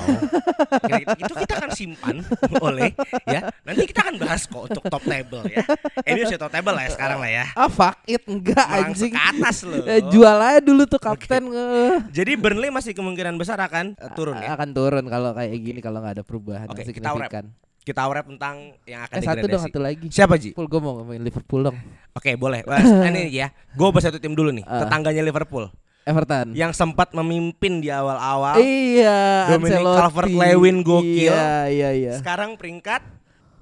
[1.17, 2.17] Itu kita akan simpan
[2.67, 2.91] oleh
[3.25, 3.47] ya.
[3.63, 5.63] Nanti kita akan bahas kok untuk top table ya.
[6.03, 7.45] Ini udah top table lah ya sekarang lah ya.
[7.55, 9.13] Ah, fuck it, enggak Langsung anjing.
[9.15, 9.85] ke atas loh.
[9.87, 11.97] Eh, jual aja dulu tuh kapten eh.
[12.11, 14.53] Jadi Burnley masih kemungkinan besar akan eh, turun ya.
[14.53, 17.45] Akan turun kalau kayak gini kalau nggak ada perubahan Oke, yang kita signifikan.
[17.89, 20.07] Kita wrap tentang yang akan Eh satu dong, satu lagi.
[20.13, 20.53] Siapa Ji?
[20.53, 21.77] Liverpool gue mau ngomongin Liverpool dong.
[22.13, 22.61] Oke, boleh.
[22.69, 23.49] Wah, ini ya.
[23.73, 24.69] Gue bahas satu tim dulu nih.
[24.69, 24.85] Ah.
[24.85, 25.73] Tetangganya Liverpool
[26.05, 26.53] Everton.
[26.53, 28.61] yang sempat memimpin di awal-awal.
[28.61, 29.81] Iya, Dominic.
[29.81, 31.33] Calvert-Lewin gokil.
[31.33, 32.13] Iya, iya, iya.
[32.21, 33.01] Sekarang peringkat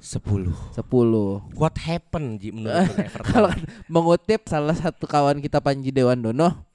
[0.02, 0.50] 10.
[0.74, 0.82] 10.
[1.54, 3.30] What happened Ji menurut Everton?
[3.30, 3.50] Kalau
[3.86, 6.66] mengutip salah satu kawan kita Panji Dewandono,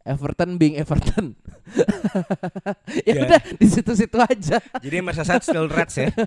[0.00, 1.36] Everton being Everton.
[3.06, 3.22] ya Ya.
[3.26, 4.58] udah di situ-situ aja.
[4.80, 6.08] Jadi Merseyside still Reds ya.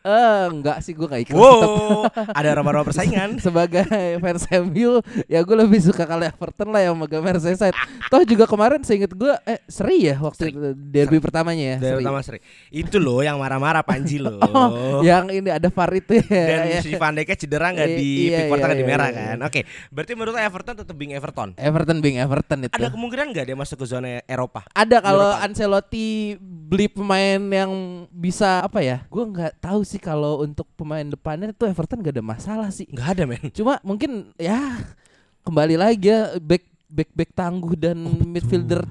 [0.00, 1.36] Eh enggak sih gue nggak ikut.
[1.36, 3.36] Wow, ada raba-raba persaingan.
[3.44, 3.84] Sebagai
[4.16, 7.76] fans MU ya gue lebih suka kalau Everton lah yang megang Merseyside.
[8.08, 10.50] Toh juga kemarin seinget gue eh seri ya waktu Seri.
[10.56, 11.78] itu derby pertamanya ya.
[11.84, 11.96] Seri.
[12.00, 12.40] pertama seri.
[12.72, 14.40] Itu loh yang marah-marah Panji loh.
[14.40, 16.24] Oh, yang ini ada VAR itu ya.
[16.48, 16.80] Dan ya.
[16.80, 19.16] si Van Dijk cedera nggak di iya, Pickford iya, nggak di iya, merah iya.
[19.20, 19.36] kan?
[19.44, 19.60] Oke,
[19.92, 21.48] berarti menurut Everton tetap being Everton.
[21.60, 22.72] Everton being Everton itu.
[22.72, 24.64] Ada kemungkinan nggak dia masuk ke zona Eropa?
[24.72, 25.30] Ada kalau.
[25.40, 27.72] Ancelotti beli pemain yang
[28.08, 29.04] bisa apa ya?
[29.08, 32.86] Gue nggak tahu sih kalau untuk pemain depannya tuh Everton gak ada masalah sih.
[32.88, 33.44] Nggak ada men.
[33.52, 34.80] Cuma mungkin ya
[35.44, 37.96] kembali lagi ya back back back tangguh dan
[38.28, 38.84] midfielder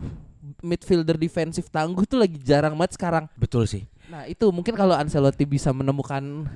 [0.60, 3.26] midfielder defensif tangguh tuh lagi jarang banget sekarang.
[3.36, 3.88] Betul sih.
[4.10, 6.48] Nah itu mungkin kalau Ancelotti bisa menemukan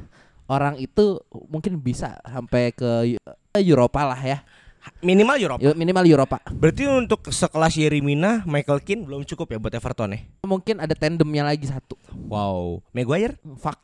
[0.49, 3.15] orang itu mungkin bisa sampai ke
[3.55, 4.39] Eropa lah ya.
[5.04, 5.72] Minimal Eropa.
[5.76, 6.38] Minimal Eropa.
[6.52, 10.19] Berarti untuk sekelas Yerimina, Michael Keane belum cukup ya buat Everton ya?
[10.48, 12.00] Mungkin ada tandemnya lagi satu.
[12.28, 12.80] Wow.
[12.96, 13.36] Maguire?
[13.60, 13.84] Fuck.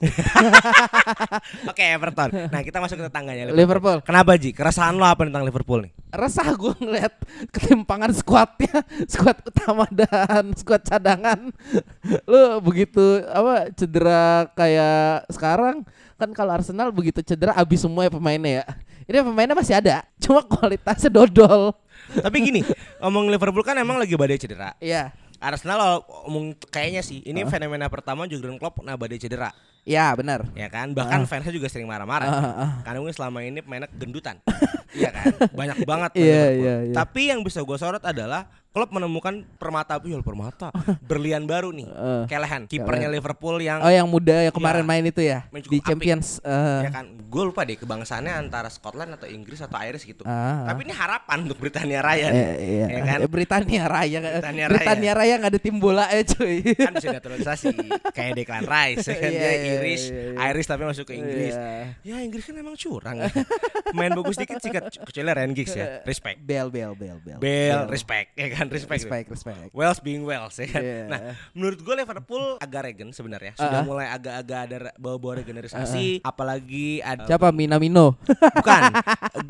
[1.72, 2.30] Oke Everton.
[2.48, 3.60] Nah kita masuk ke tetangganya Liverpool.
[3.60, 3.98] Liverpool.
[4.04, 4.56] Kenapa Ji?
[4.56, 5.94] Keresahan lo apa tentang Liverpool nih?
[6.10, 7.14] resah gue ngeliat
[7.54, 11.54] ketimpangan skuadnya skuad utama dan skuad cadangan
[12.26, 15.86] lu begitu apa cedera kayak sekarang
[16.18, 18.66] kan kalau Arsenal begitu cedera abis semua ya pemainnya ya
[19.10, 21.74] ini pemainnya masih ada cuma kualitasnya dodol
[22.10, 22.62] Tapi gini,
[22.98, 24.74] ngomong Liverpool kan emang lagi badai cedera.
[24.80, 29.52] Iya Arsenal ngomong kayaknya sih ini fenomena pertama Jurgen Klopp nah badai cedera.
[29.84, 32.72] ya benar ya kan bahkan fansnya juga sering marah-marah Ah, ah, ah.
[32.84, 34.38] karena mungkin selama ini pemainnya gendutan
[34.92, 36.52] iya kan banyak banget Iya, Liverpool.
[36.52, 36.94] iya, iya.
[36.94, 40.70] tapi yang bisa gue sorot adalah klub menemukan permata Yul permata
[41.10, 42.24] berlian baru nih Eh.
[42.28, 44.88] Callahan kipernya Liverpool yang oh yang muda yang kemarin Iya.
[44.88, 45.82] main itu ya di apik.
[45.84, 50.22] Champions eh, ya kan gue lupa deh kebangsaannya antara Scotland atau Inggris atau Irish gitu
[50.22, 50.56] Ah, ah.
[50.68, 52.40] tapi ini harapan untuk Britania Raya nih.
[52.40, 52.86] eh, iya.
[52.88, 55.14] ya kan Eh, Britania Raya Britania Britania, Raya.
[55.20, 57.68] Raya nggak ada tim bola ya cuy kan bisa naturalisasi
[58.12, 60.48] kayak Declan Rice ya kan Iya, dia iya, Irish iya, iya.
[60.48, 61.82] Irish tapi masuk ke Inggris Iya.
[62.06, 63.30] ya Inggris kan emang curang ya.
[63.92, 67.38] main bagus dikit sikat kecuali Ryan Giggs ya respect Bel bel bel bel.
[67.38, 69.72] Bell respect ya kan respect, respect respect.
[69.72, 70.82] Wales being Wales ya kan.
[70.84, 71.04] Iya.
[71.08, 71.20] Nah,
[71.56, 73.56] menurut gue Liverpool agak regen sebenarnya.
[73.56, 73.88] Sudah Ah.
[73.88, 78.20] mulai agak-agak ada bawa-bawa regenerasi, apalagi ada Siapa Minamino?
[78.60, 78.82] bukan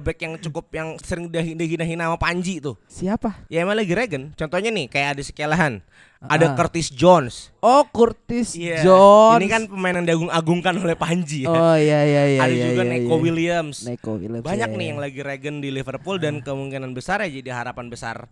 [0.05, 2.77] back yang cukup yang sering dihina-hina sama Panji tuh.
[2.85, 3.49] Siapa?
[3.49, 4.37] Ya emang lagi regen.
[4.37, 5.73] Contohnya nih kayak ada Sekelahan,
[6.19, 6.35] Ah.
[6.35, 7.47] ada Curtis Jones.
[7.63, 8.83] Oh Curtis Iya.
[8.83, 9.39] Jones.
[9.39, 11.49] Ini kan pemain yang diagung-agungkan oleh Panji ya.
[11.49, 12.39] Oh iya iya iya.
[12.43, 13.23] ada iya, juga iya, Neko iya.
[13.23, 13.77] Williams.
[13.87, 14.43] Neko Williams.
[14.43, 14.91] Banyak iya, nih iya.
[14.91, 18.27] yang lagi regen di Liverpool dan kemungkinan besar ya jadi harapan besar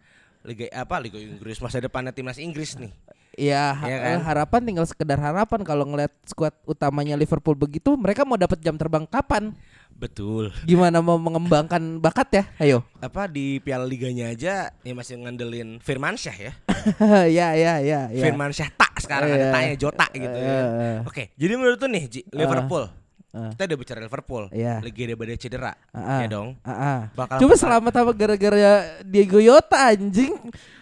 [0.48, 2.96] Liga apa Liga Inggris masa depannya timnas Inggris nih.
[3.38, 4.18] Iya, Iya kan?
[4.26, 9.06] harapan tinggal sekedar harapan kalau ngeliat skuad utamanya Liverpool begitu, mereka mau dapat jam terbang
[9.06, 9.54] kapan?
[9.94, 10.50] Betul.
[10.66, 12.44] Gimana mau mengembangkan bakat ya?
[12.58, 12.80] Ayo.
[12.98, 16.52] Apa di Piala Liganya aja ya masih ngandelin Firmansyah ya.
[17.38, 18.24] ya ya ya ya.
[18.26, 19.54] Firmansyah tak sekarang ada Iya.
[19.54, 20.58] tanya Jota gitu ya.
[20.58, 20.94] Iya.
[21.06, 22.90] Oke, jadi menurut tuh nih Ji, Liverpool.
[23.36, 23.52] Ah.
[23.56, 24.44] Kita udah bicara Liverpool.
[24.52, 24.80] Iya.
[24.80, 25.72] Lagi ada badai cedera.
[25.92, 26.20] Ah, ah.
[26.24, 26.50] Ya dong.
[26.62, 27.00] Ah, ah.
[27.16, 30.36] Bakal Coba selamat apa gara-gara Diego Yota anjing.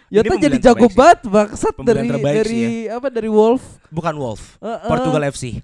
[0.06, 4.54] Yota jadi jago banget bangsat dari dari sih apa dari Wolf bukan Wolf.
[4.62, 4.86] Heeh.
[4.86, 5.44] Portugal FC.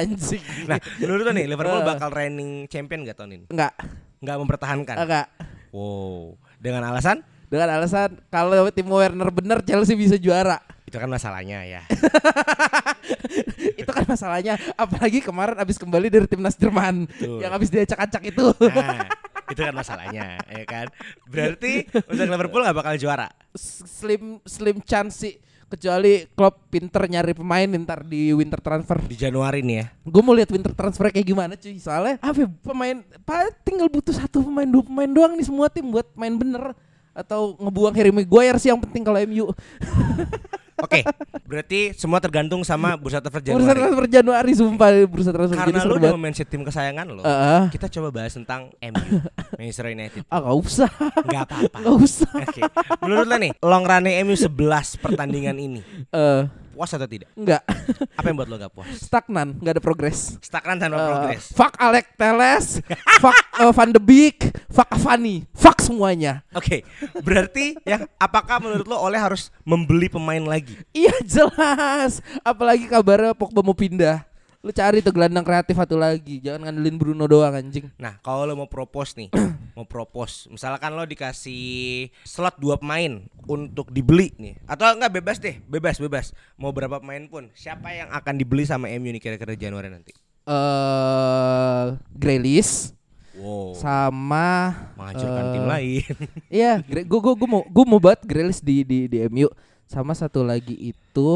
[0.00, 0.42] anjing.
[0.64, 1.84] Nah, menurut lo nih Liverpool Eh.
[1.84, 3.46] bakal reigning champion gak tahun ini?
[3.52, 3.76] enggak
[4.24, 4.96] Nggak mempertahankan.
[4.96, 5.26] enggak
[5.68, 6.40] Wow.
[6.56, 7.20] Dengan alasan?
[7.46, 10.58] dengan alasan kalau Timo Werner bener Chelsea bisa juara.
[10.86, 11.82] Itu kan masalahnya ya.
[13.82, 17.42] itu kan masalahnya apalagi kemarin abis kembali dari timnas Jerman Betul.
[17.42, 19.06] yang abis diacak-acak itu Nah,
[19.50, 20.86] itu kan masalahnya, ya kan?
[21.26, 23.30] Berarti untuk Liverpool nggak bakal juara.
[23.58, 25.34] Slim slim chance sih
[25.66, 29.86] kecuali Klopp pinter nyari pemain ntar di winter transfer Di Januari nih ya.
[30.06, 34.14] gue mau lihat winter transfer kayak gimana cuy soalnya apa ya, pemain pa, tinggal butuh
[34.14, 36.70] satu pemain dua pemain doang nih semua tim buat main bener
[37.10, 39.50] atau ngebuang Harry Maguire sih yang penting kalau MU
[40.76, 41.00] Oke,
[41.44, 43.78] berarti semua tergantung sama bursa transfer bursa Januari.
[43.80, 47.22] transfer Januari sumpah bursa transfer Karena jadi lu udah mention tim kesayangan lo.
[47.24, 47.62] Heeh.
[47.72, 49.16] Kita coba bahas tentang MU,
[49.58, 50.22] Manchester United.
[50.28, 50.90] ah gak usah
[51.24, 51.76] Nggak apa-apa.
[51.80, 52.60] gak usah Oke.
[53.00, 54.52] Menurut lo nih, long run MU 11
[55.00, 55.80] pertandingan ini
[56.12, 56.42] eh
[56.76, 57.32] puas atau tidak?
[57.32, 57.64] enggak
[58.18, 58.88] Apa yang buat lo gak puas?
[59.00, 61.42] stagnan nggak ada progres Stagnan tanpa Eh, progres.
[61.50, 62.84] fuck Alec Teles
[63.24, 66.84] fuck eh, Van de Beek fuck Cavani fuck semuanya Oke,
[67.20, 70.74] berarti ya apakah menurut lo oleh harus membeli pemain lagi?
[70.90, 72.18] Iya jelas.
[72.40, 74.26] Apalagi kabarnya Pogba mau pindah.
[74.66, 76.42] Lu cari tuh gelandang kreatif satu lagi.
[76.42, 77.86] Jangan ngandelin Bruno doang anjing.
[78.02, 79.30] Nah, kalau lo mau propose nih,
[79.78, 85.62] mau propose, misalkan lo dikasih slot dua pemain untuk dibeli nih, atau enggak bebas deh,
[85.70, 89.86] bebas bebas, mau berapa pemain pun, siapa yang akan dibeli sama MU nih kira-kira Januari
[89.86, 90.10] nanti?
[90.50, 92.90] Eh Grealish
[93.36, 96.14] Wow, sama menghancurkan eh, tim lain.
[96.58, 99.46] Iya, gue gue gue mau gue mau banget Grealish di di di MU.
[99.86, 101.28] Sama satu lagi itu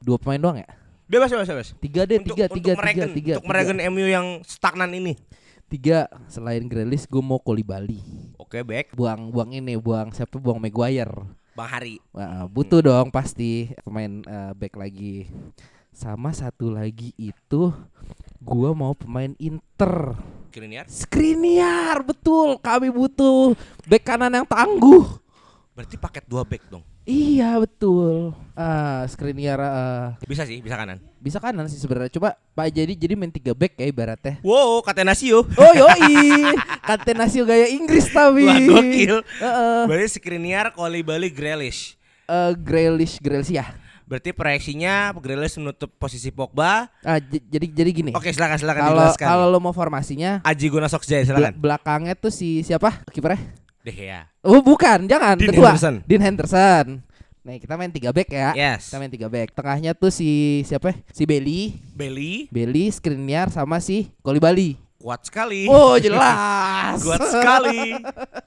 [0.00, 0.70] dua pemain doang ya?
[1.08, 1.68] Bebas bebas bebas.
[1.80, 5.16] Tiga deh, Untuk, tiga, untuk tiga, tiga, tiga, untuk meregen MU yang stagnan ini.
[5.68, 8.00] Tiga selain Grealish gue mau Kolibali.
[8.40, 10.40] Oke, back, Buang buang ini, buang siapa?
[10.40, 11.12] Buang Maguire.
[11.52, 12.00] Bang Hari.
[12.14, 15.26] Wah, butuh dong pasti pemain eh, back lagi.
[15.92, 17.74] Sama satu lagi itu
[18.38, 20.14] gua mau pemain Inter.
[20.48, 20.86] Skriniar.
[20.88, 22.56] Skriniar, betul.
[22.62, 25.18] Kami butuh back kanan yang tangguh.
[25.74, 26.86] Berarti paket dua back dong.
[27.08, 28.36] Iya, betul.
[28.52, 31.00] Ah, Skriniar eh, Bisa sih, bisa kanan.
[31.18, 32.12] bisa kanan sih sebenarnya.
[32.12, 34.36] Coba Pak jadi jadi main tiga back ya ibaratnya.
[34.42, 35.40] Wow, Catenaccio.
[35.48, 36.52] Oh yoi,
[36.88, 38.44] Catenaccio gaya Inggris tapi.
[38.44, 39.24] Wah, gokil.
[39.24, 39.80] Heeh.
[39.86, 41.96] Berarti Skriniar, Koulibaly, Grealish.
[42.24, 43.64] Eh, Grealish, Grealish ya.
[44.04, 46.92] Berarti proyeksinya Grealish menutup posisi Pogba.
[47.00, 48.12] Ah, jadi jadi gini.
[48.12, 49.26] Oke, silakan silakan Kalau dijelaskan.
[49.26, 51.52] kalau lo mau formasinya Aji Guna Bel- silakan.
[51.56, 53.40] belakangnya tuh si siapa kipernya?
[53.88, 54.28] Deh ya.
[54.44, 55.32] Oh bukan, jangan.
[55.34, 55.94] Dean Kedua, Henderson.
[56.04, 56.86] Dean Henderson.
[57.40, 58.52] Nih kita main tiga back ya.
[58.52, 58.92] Yes.
[58.92, 59.56] Kita main tiga back.
[59.56, 60.92] Tengahnya tuh si siapa?
[61.08, 64.76] Si Bailey, Bailey Bailey, Skriniar sama si Kolibali.
[64.98, 65.64] kuat sekali.
[65.64, 67.00] Oh jelas.
[67.00, 67.96] Kuat sekali.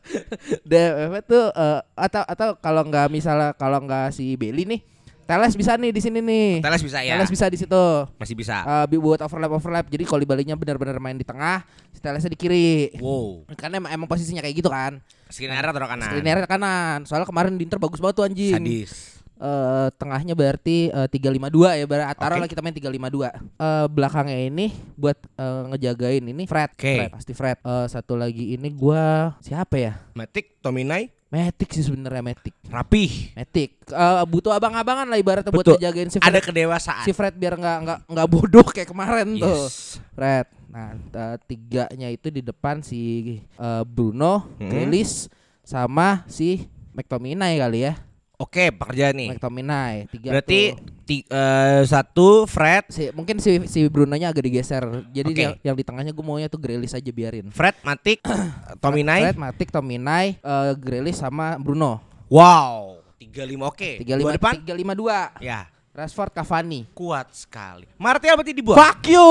[0.70, 4.82] DFF tuh eh, atau atau kalau nggak misalnya kalau nggak si Bailey nih,
[5.24, 6.60] Teles bisa nih di sini nih.
[6.60, 7.16] Teles bisa ya.
[7.16, 7.86] Teles bisa di situ.
[8.20, 8.68] Masih bisa.
[8.68, 9.88] Eh, bi- buat overlap overlap.
[9.88, 12.92] Jadi Kolibalinya benar-benar main di tengah, si Telesnya di kiri.
[13.00, 13.48] Wow.
[13.56, 15.00] Karena emang, emang posisinya kayak gitu kan.
[15.32, 16.12] Skriniar taruh kanan.
[16.12, 17.00] Skriniar kanan.
[17.08, 18.56] Soalnya kemarin di Inter bagus banget tuh anjing.
[18.56, 18.94] Sadis.
[19.42, 22.42] Eh, tengahnya berarti eh, 352 ya berarti taruh Oke.
[22.46, 23.26] lah kita main 352.
[23.58, 26.70] Eh belakangnya ini buat eh, ngejagain ini Fred.
[26.78, 26.94] Oke.
[27.02, 27.58] Fred, pasti Fred.
[27.58, 29.98] Eh, satu lagi ini gua siapa ya?
[30.14, 32.54] Matic, Tominay, Matic sih sebenarnya Matic.
[32.70, 33.34] rapih.
[33.34, 33.82] Matic.
[33.90, 36.46] Eh, butuh abang-abangan lah ibaratnya buat ngejagain si Ada Fred.
[36.46, 37.06] kedewasaan.
[37.08, 39.50] si Fred biar nggak nggak nggak bodoh kayak kemarin tuh.
[39.50, 39.98] Yes.
[40.14, 40.46] Fred.
[40.72, 43.02] Nah, eh, tiganya itu di depan si
[43.38, 44.68] eh, Bruno, Hmm.
[44.68, 45.28] Grealish
[45.62, 47.94] sama si McTominay kali ya.
[48.36, 49.30] Oke, pekerjaan nih.
[49.32, 50.74] McTominay tiga Berarti
[51.06, 54.82] ti- eh, satu Fred, si mungkin si si Brunonya agak digeser.
[55.08, 55.44] Jadi Oke.
[55.44, 57.48] yang, yang di tengahnya gue maunya tuh Grealish aja biarin.
[57.50, 58.26] Fred, Matic,
[58.82, 59.30] Tominay.
[59.30, 62.02] Fred, Matic, Tominay, eh, Grealish sama Bruno.
[62.26, 62.98] Wow.
[63.22, 63.92] 35 oke.
[64.02, 64.54] Tiga Dua lima depan?
[64.58, 65.30] tiga lima dua.
[65.38, 65.70] Ya.
[65.92, 66.88] Rashford, Cavani.
[66.96, 67.84] Kuat sekali.
[68.00, 68.80] Martial berarti dibuang.
[68.80, 69.20] Fuck you.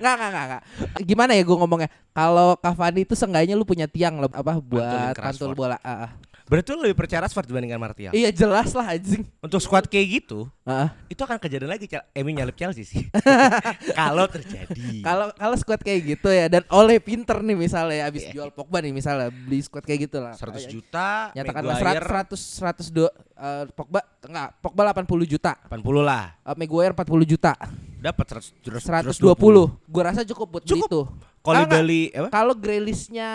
[0.00, 0.62] nggak nggak nggak nggak.
[1.04, 1.92] Gimana ya gue ngomongnya?
[2.16, 5.76] Kalau Cavani itu seenggaknya lu punya tiang lah apa buat pantul bola.
[5.84, 6.16] Ah.
[6.46, 8.14] Berarti lu lebih percaya Rashford dibandingkan Martial.
[8.14, 9.26] Iya jelas lah anjing.
[9.42, 10.94] Untuk squad kayak gitu, ah.
[11.10, 13.02] itu akan kejadian lagi Emi nyalip Chelsea sih.
[13.98, 15.02] Kalau terjadi.
[15.02, 18.32] Kalau kalau squad kayak gitu ya dan oleh pinter nih misalnya abis Iya.
[18.32, 20.38] jual Pogba nih misalnya beli squad kayak gitu lah.
[20.38, 25.52] 100 juta, Nyatakanlah Maguire 100 100 do, eh, Pogba enggak Pogba 80 juta.
[25.66, 26.24] 80 lah.
[26.46, 27.52] Eh, Maguire 40 juta.
[27.98, 28.26] Dapat
[28.62, 29.66] 100 120.
[29.90, 30.88] Gua rasa cukup buat beli Cukup.
[30.90, 31.00] itu.
[31.42, 31.74] Kalau enggak.
[31.82, 32.28] beli apa?
[32.30, 33.30] Kalau Grealishnya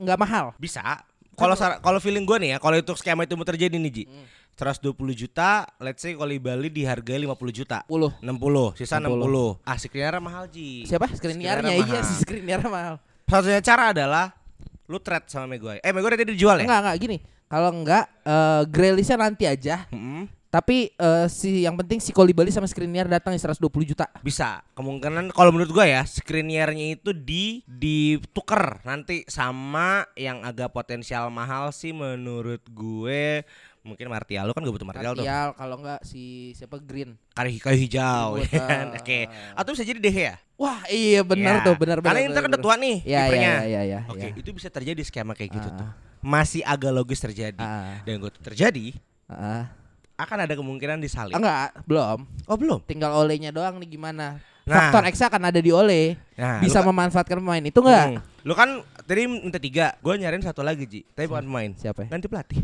[0.00, 0.46] nggak mahal.
[0.56, 1.04] Bisa.
[1.36, 4.04] Kalau kalau feeling gue nih ya, kalau itu skema itu mau terjadi nih Ji.
[4.08, 4.24] Hmm.
[4.56, 7.84] 120 juta, let's say kalau Bali dihargai 50 juta.
[7.92, 8.24] 10.
[8.24, 9.60] 60, sisa 60.
[9.60, 9.68] 60.
[9.68, 10.88] Ah, Skriniar mahal Ji.
[10.88, 11.12] Siapa?
[11.12, 12.00] Skriniar iya mahal.
[12.08, 12.94] sih Skriniarnya mahal.
[13.28, 14.32] Satunya cara adalah
[14.88, 15.84] lu trade sama Maguire.
[15.84, 16.64] Eh, Maguire tadi dijual ya?
[16.64, 17.16] Enggak enggak gini.
[17.46, 19.84] Kalau enggak eh Grealishnya nanti aja.
[19.92, 20.24] Mm-mm.
[20.56, 24.08] Tapi eh, si yang penting si Kolibali sama Skriniar datang 120 juta.
[24.24, 24.64] Bisa.
[24.72, 31.68] Kemungkinan kalau menurut gua ya, Skriniarnya itu di ditukar nanti sama yang agak potensial mahal
[31.70, 33.44] sih menurut gue
[33.84, 35.22] Mungkin Martial, lu kan gak butuh Martial tuh.
[35.22, 37.14] Martial kalau enggak si siapa Green.
[37.30, 38.86] Kayu, kayu hijau, ya kan?
[38.90, 38.98] ah.
[38.98, 39.30] Oke.
[39.54, 40.34] Atau bisa jadi De Gea.
[40.58, 41.66] Wah, iya benar Ya.
[41.70, 42.18] tuh, benar benar.
[42.18, 43.46] Karena Inter kan udah tua nih iya, kipernya.
[43.46, 44.00] iya, iya, iya.
[44.10, 44.34] Oke, iya.
[44.34, 45.76] itu bisa terjadi skema kayak gitu Ah.
[45.78, 45.88] tuh.
[46.18, 47.62] Masih agak logis terjadi.
[47.62, 48.86] Ah, Dan gue terjadi
[49.30, 49.70] ah.
[50.16, 51.36] Akan ada kemungkinan disalip.
[51.36, 52.24] Enggak, belum.
[52.48, 52.80] Oh, belum.
[52.88, 54.40] Tinggal olehnya doang nih gimana.
[54.66, 54.90] Nah.
[54.90, 56.16] Faktor X akan ada di oleh.
[56.34, 58.18] Nah, Bisa lu, memanfaatkan pemain itu enggak?
[58.18, 58.35] Hmm.
[58.46, 61.70] Lu kan tadi minta tiga, gue nyariin satu lagi Ji, tapi bukan pemain.
[61.74, 62.14] Siapa ya?
[62.14, 62.62] Ganti pelatih.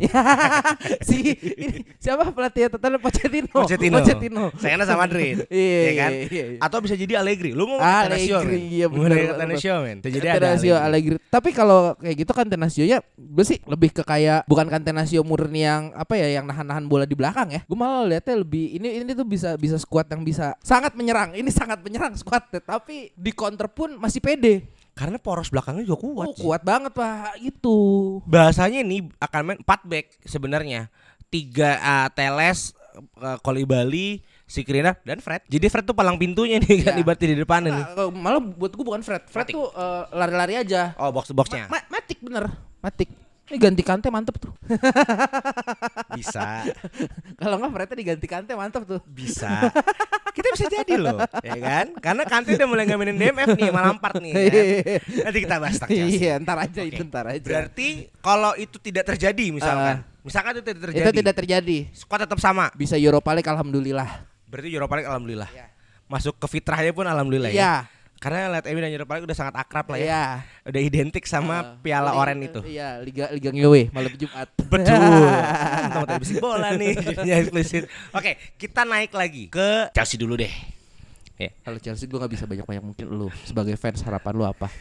[1.11, 3.51] si ini, siapa pelatih Tottenham Pochettino.
[3.51, 3.99] Pochettino.
[3.99, 4.43] Pochettino.
[4.55, 5.43] Sayangnya sama Madrid.
[5.53, 6.11] Iya, ya kan?
[6.11, 6.59] iya, iya.
[6.63, 7.51] Atau bisa jadi Allegri.
[7.51, 8.59] Lu mau Allegri, Tenasio, men.
[8.63, 9.35] iya bener.
[9.35, 9.97] Tenasio, men.
[9.99, 10.87] Jadi ada Tenasio Allegri.
[10.87, 11.15] Allegri.
[11.27, 15.67] Tapi kalau kayak gitu kan Tenasio-nya gue sih lebih ke kayak bukan kan Tenasio murni
[15.67, 17.61] yang apa ya yang nahan-nahan bola di belakang ya.
[17.67, 21.35] Gue malah lihatnya lebih ini ini tuh bisa bisa squad yang bisa sangat menyerang.
[21.35, 24.63] Ini sangat menyerang squad tapi di counter pun masih pede.
[24.93, 26.27] Karena poros belakangnya juga kuat.
[26.29, 27.41] Oh, kuat banget Pak.
[27.41, 27.77] Itu.
[28.29, 30.93] Bahasanya ini akan main 4 back sebenarnya.
[31.33, 32.77] Tiga uh, Teles,
[33.17, 35.41] uh, Kolibali, Sikrina dan Fred.
[35.49, 37.81] Jadi Fred tuh palang pintunya nih kan ibaratnya di depan ini.
[37.81, 39.25] Nah, malah buat gue bukan Fred.
[39.25, 39.55] Fred Matic.
[39.57, 40.93] tuh eh, lari-lari aja.
[41.01, 41.65] Oh, box boxnya.
[41.73, 42.53] Ma- matik bener.
[42.77, 43.09] Matik.
[43.49, 44.53] Ini ganti kante mantep tuh.
[46.13, 46.69] Bisa.
[47.41, 49.01] Kalau nggak Frednya diganti kante mantep tuh.
[49.09, 49.49] Bisa.
[50.33, 51.85] Kita bisa jadi loh, ya kan?
[52.01, 54.33] Karena Kante udah mulai nggak mainin DMF nih, sama Lampard nih.
[54.33, 55.23] Kan?
[55.29, 56.19] Nanti kita bahas tentang Chelsea.
[56.25, 56.89] Iya, ntar aja Oke.
[56.89, 57.45] itu ntar aja.
[57.45, 61.77] Berarti kalau itu tidak terjadi misalkan, misalkan itu tidak terjadi, itu tidak terjadi.
[61.93, 62.73] squad tetap sama.
[62.73, 64.09] Bisa Europa League alhamdulillah.
[64.49, 65.49] Berarti Europa League alhamdulillah.
[65.53, 65.67] Iya.
[66.09, 67.57] Masuk ke fitrahnya pun alhamdulillah ya.
[67.57, 67.73] Iya.
[68.23, 70.07] Karena lihat MU dan Europa League udah sangat akrab lah ya.
[70.07, 70.23] Iya.
[70.63, 72.63] Udah identik sama Eh, piala oren itu.
[72.63, 74.47] Iya, Liga Liga Ngewe malam Jumat.
[74.55, 74.95] Betul.
[75.91, 77.83] Sama tadi bisik bola nih jadinya eksplisit.
[78.09, 80.53] Oke, kita naik lagi ke Chelsea dulu deh.
[81.35, 81.51] Ya.
[81.59, 84.71] Kalau Chelsea gue nggak bisa banyak-banyak mungkin lu sebagai fans harapan lu apa?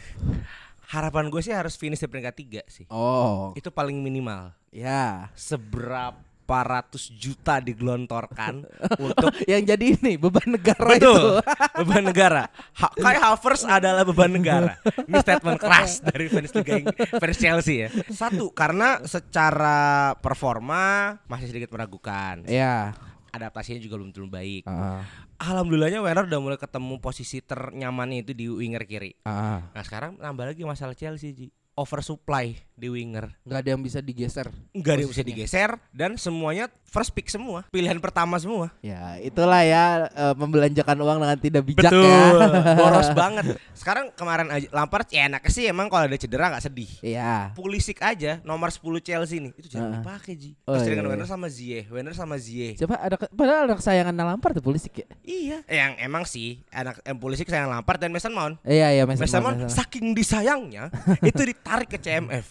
[0.87, 2.85] Harapan gue sih harus finish di peringkat tiga sih.
[2.87, 4.53] Oh, Itu paling minimal.
[4.71, 5.33] ya.
[5.35, 6.15] Seberapa
[6.61, 8.69] ratus juta digelontorkan
[9.09, 11.25] untuk Yang jadi ini beban negara Betul, itu.
[11.81, 12.43] beban negara.
[12.53, 14.77] Ha, Kai Havertz adalah beban negara.
[15.09, 16.85] Ini statement keras dari fans Liga
[17.17, 17.89] fans Chelsea ya.
[18.13, 22.45] Satu, karena secara performa masih sedikit meragukan.
[22.45, 22.93] Iya.
[23.33, 24.63] Adaptasinya juga belum terlalu baik.
[24.69, 25.01] Ah,
[25.41, 29.17] Alhamdulillahnya Werner udah mulai ketemu posisi ternyamannya itu di winger kiri.
[29.25, 29.65] ah.
[29.73, 31.49] Nah sekarang nambah lagi masalah Chelsea Ji.
[31.73, 33.31] Oversupply di winger.
[33.47, 34.51] Nggak ada yang bisa digeser.
[34.75, 37.63] Enggak ada yang bisa digeser dan semuanya first pick semua.
[37.71, 38.75] Pilihan pertama semua.
[38.83, 42.75] Ya, itulah ya eh, membelanjakan uang dengan tidak bijak Betul, ya.
[42.83, 43.55] boros banget.
[43.77, 46.91] Sekarang kemarin aja Lampard ya enaknya sih emang kalau ada cedera nggak sedih.
[47.07, 47.55] Iya.
[47.55, 50.03] Pulisic aja nomor 10 Chelsea nih itu jangan Heeh.
[50.03, 50.51] dipakai Ji.
[50.67, 51.11] Oh, Terus iya, dengan iya.
[51.15, 52.77] Werner sama Ziyech, Werner sama Ziyech.
[52.83, 55.07] Siapa ada padahal ada kesayangan Lampard tuh polisi ya.
[55.23, 58.59] Iya, yang emang sih anak em Pulisic sayang Lampard dan Mason Mount.
[58.67, 60.91] Iya iya Mason Mason Mount, Mount saking disayangnya
[61.31, 62.47] itu ditarik ke CMF.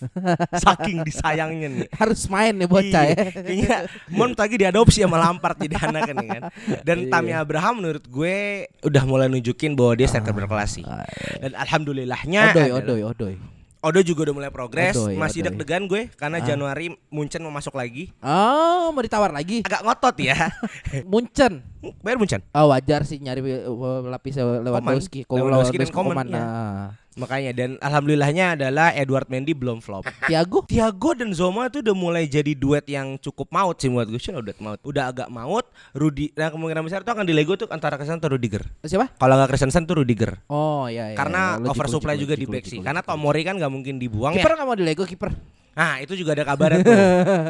[0.55, 1.87] saking disayangnya nih.
[1.91, 3.27] harus main nih bocah Iya, ya.
[3.35, 6.41] Kayaknya Mount lagi diadopsi sama Lampard jadi anaknya nih kan.
[6.81, 7.09] Dan Iya.
[7.11, 8.37] Tammy Abraham menurut gue
[8.81, 10.85] udah mulai nunjukin bahwa dia striker berkelas sih.
[10.85, 11.03] Ah,
[11.37, 13.35] Dan alhamdulillahnya Odoy, odoy, odoy.
[13.81, 16.45] Odo juga udah mulai progres, masih deg-degan gue karena Ah.
[16.45, 18.13] Januari Munchen mau masuk lagi.
[18.21, 19.59] Oh, mau ditawar lagi.
[19.61, 20.53] Agak ngotot ya.
[21.11, 21.65] Munchen.
[21.99, 22.45] Bayar Munchen.
[22.53, 25.25] Oh, wajar sih nyari uh, lapis Lewandowski.
[25.25, 26.27] Kalau Lewandowski dan Coman, Coman.
[26.29, 26.37] iya.
[26.37, 26.87] Nah.
[27.19, 30.07] Makanya dan alhamdulillahnya adalah Edward Mendy belum flop.
[30.31, 34.15] Thiago Thiago dan Zoma itu udah mulai jadi duet yang cukup maut sih buat gue.
[34.15, 34.79] Udah maut.
[34.87, 35.67] Udah agak maut.
[35.91, 38.63] Rudi nah kemungkinan besar itu akan di Lego tuh antara Christensen atau Rudiger.
[38.87, 39.11] siapa?
[39.19, 40.39] Kalau nggak Christensen tuh Rudiger.
[40.47, 41.17] Oh iya iya.
[41.19, 41.59] Karena.
[41.59, 42.79] Logik, oversupply logik, juga di back sih.
[42.79, 44.55] Karena Tomori kan nggak mungkin dibuang kiper ya.
[44.63, 45.35] nggak mau di Lego kiper.
[45.75, 46.95] Nah itu juga ada kabarnya tuh.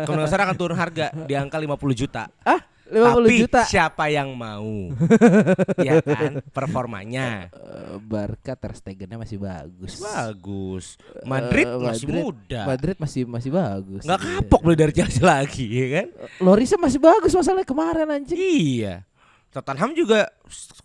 [0.09, 2.29] Kemungkinan besar akan turun harga di angka 50 juta.
[2.41, 3.63] Ah, 50 Tapi juta.
[3.63, 4.91] siapa yang mau?
[5.87, 9.97] ya kan performanya Eh, Barca Ter Stegennya masih bagus.
[9.97, 10.85] bagus.
[11.23, 12.61] Madrid Eh, masih Madrid- muda.
[12.65, 14.03] Madrid masih masih bagus.
[14.03, 14.31] Nggak Iya.
[14.37, 16.07] kapok beli dari Chelsea lagi ya kan?
[16.39, 18.35] Lorisnya masih bagus masalahnya kemarin anjing.
[18.35, 19.07] Iya.
[19.49, 20.27] Tottenham juga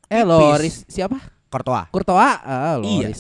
[0.07, 0.27] Eh tipis.
[0.27, 1.19] Loris siapa?
[1.47, 1.87] Courtois.
[1.91, 2.37] Courtois.
[2.41, 3.15] Ah, Iya.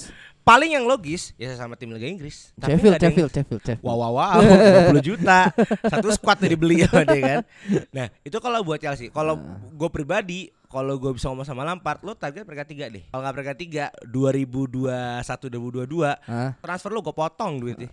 [0.47, 2.55] Paling yang logis ya sama tim Liga Inggris.
[2.55, 3.83] Tapi Sheffield, nggak Sheffield, Sheffield, Sheffield.
[3.83, 4.39] Wow wow wow
[4.95, 5.51] 20 juta
[5.83, 7.39] Satu squad nih dibeli sama dia kan
[7.91, 9.59] Nah itu kalau buat Chelsea Kalau Nah.
[9.69, 13.35] gue pribadi Kalau gue bisa ngomong sama Lampard Lo target peringkat 3 deh Kalau gak
[13.35, 13.57] peringkat
[13.99, 14.63] 3 2021
[15.83, 16.51] 2022 Hah?
[16.57, 17.91] Transfer lo gue potong duitnya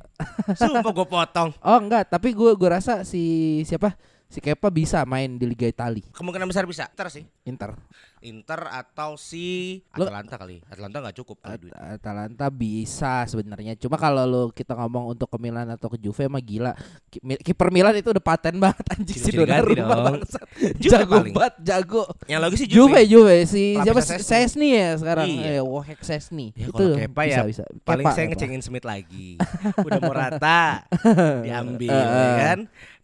[0.53, 3.23] Sumpah gue potong Oh enggak, tapi gue gue rasa si
[3.63, 3.97] siapa?
[4.33, 6.09] Si Kepa bisa main di Liga Italia.
[6.09, 7.77] Kemungkinan besar bisa Inter sih Inter.
[8.19, 13.75] Inter atau si Lo- Atalanta kali Atalanta gak cukup kali duit At- Atalanta bisa sebenarnya.
[13.75, 16.73] Cuma kalau lo kita ngomong untuk ke Milan atau ke Juve mah gila.
[17.13, 20.47] Kiper Milan itu udah paten banget anjing si Donnarumma bangsat.
[20.81, 22.03] Jago banget, jago.
[22.25, 24.01] Yang logis sih Juve, Juve, Juve si siapa.
[24.01, 25.27] Szczesny ya sekarang.
[25.29, 25.51] Iya.
[25.51, 26.47] Eh, Wojek Szczesny.
[26.55, 27.63] Ya itu kalau Kepa ya bisa, bisa.
[27.83, 29.37] Paling Kepa, saya ngecengin Smith lagi
[29.77, 30.87] Udah mau rata
[31.45, 32.35] Diambil Eh, ya eh.
[32.39, 32.59] kan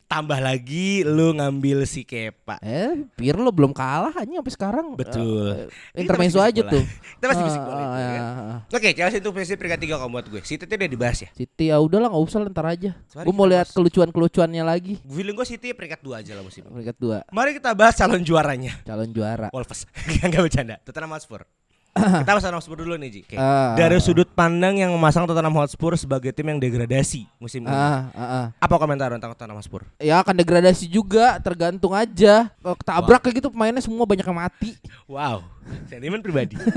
[0.10, 2.58] Tambah lagi lu ngambil si Kepa.
[2.65, 4.86] Eh, Pirlo belum kalah hanya sampai sekarang.
[4.98, 5.69] Betul.
[5.69, 6.82] Kita intermezzo aja tuh.
[7.22, 8.24] Kita masih bisik bola itu, ya kan?
[8.26, 8.58] ah.
[8.74, 10.41] Oke, Chelsea untuk posisi peringkat 3 kalau buat gue.
[10.41, 11.30] City itu udah dibahas ya.
[11.38, 12.91] City ya udahlah nggak usah lah, ntar aja.
[12.98, 14.98] Gue mau lihat kelucuan-kelucuannya lagi.
[15.06, 16.65] Feeling gue City peringkat 2 aja lah musim.
[16.65, 18.82] Peringkat dua Mari kita bahas calon juaranya.
[18.82, 19.54] calon juara.
[19.54, 19.86] Wolves.
[20.26, 20.82] Enggak bercanda.
[20.82, 21.45] Tottenham Hotspur.
[21.91, 23.21] Kita bahas Tottenham Hotspur dulu nih, Ji.
[23.23, 23.36] Oke.
[23.36, 23.73] Ah.
[23.73, 27.69] Dari sudut pandang yang memasang Tottenham Hotspur sebagai tim yang degradasi musim ini.
[27.69, 28.45] Ah, ah, ah.
[28.56, 29.84] Apa komentar tentang Tottenham Hotspur?
[29.97, 32.47] Ya akan degradasi juga, tergantung aja.
[32.56, 34.78] Ketabrak kayak gitu pemainnya semua banyak yang mati.
[35.06, 35.41] Wow,
[35.86, 36.56] sentimen pribadi.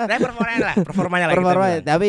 [0.00, 1.32] Nah, performanya lah, performanya lah.
[1.32, 1.84] kita Performa, bilang.
[1.84, 2.08] tapi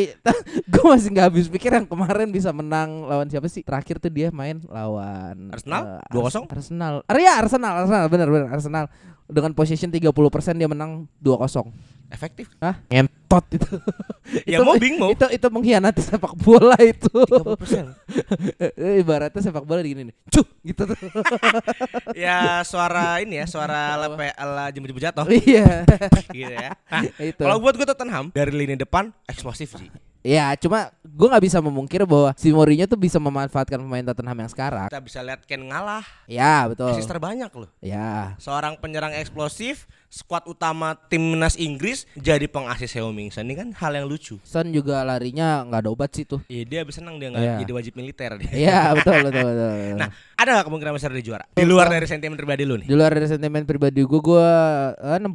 [0.66, 3.60] gue masih nggak habis pikir yang kemarin bisa menang lawan siapa sih?
[3.60, 6.00] Terakhir tuh dia main lawan Arsenal?
[6.00, 6.48] eh, 2-0?
[6.48, 6.94] Ars- Arsenal.
[7.04, 8.86] Ah, iya, Arsenal, Arsenal benar benar Arsenal.
[9.26, 10.10] Dengan possession 30%
[10.56, 11.70] dia menang 2-0.
[12.10, 12.50] Efektif.
[12.58, 12.82] Hah?
[12.90, 13.70] Ngentot itu.
[14.46, 15.10] Ya Itu- mau bing mau.
[15.10, 17.10] Itu itu mengkhianati sepak bola itu.
[17.10, 17.98] 30%.
[18.78, 20.16] Eh, Ibaratnya sepak bola gini nih.
[20.30, 20.98] Cuh, gitu tuh.
[22.14, 25.82] ya suara ini ya, suara lepe ala jemput-jemput jatuh Iya.
[26.30, 26.72] gitu ya.
[26.90, 27.42] Nah, itu.
[27.42, 29.90] kalau buat gue Tottenham dari lini depan eksplosif sih.
[30.20, 34.52] Ya, cuma gue nggak bisa memungkir bahwa si Mourinho tuh bisa memanfaatkan pemain Tottenham yang
[34.52, 34.92] sekarang.
[34.92, 36.92] Kita bisa lihat Ken ngalah, Ya, betul.
[36.92, 37.72] asis terbanyak loh.
[37.80, 38.36] Ya.
[38.38, 43.42] Seorang penyerang eksplosif, skuad utama timnas Inggris jadi pengasis Heung-min Son.
[43.42, 44.42] Ini kan hal yang lucu.
[44.42, 46.42] Son juga larinya nggak ada obat sih tuh.
[46.46, 47.56] Iya dia habis senang dia nggak Iya.
[47.62, 48.32] jadi wajib militer.
[48.52, 49.72] Iya, betul betul betul.
[50.02, 51.46] Nah, ada gak kemungkinan besar dia juara?
[51.50, 52.86] Di luar dari sentimen pribadi lu nih.
[52.86, 54.48] di luar dari sentimen pribadi gue, gue
[54.98, 55.30] eh, 65%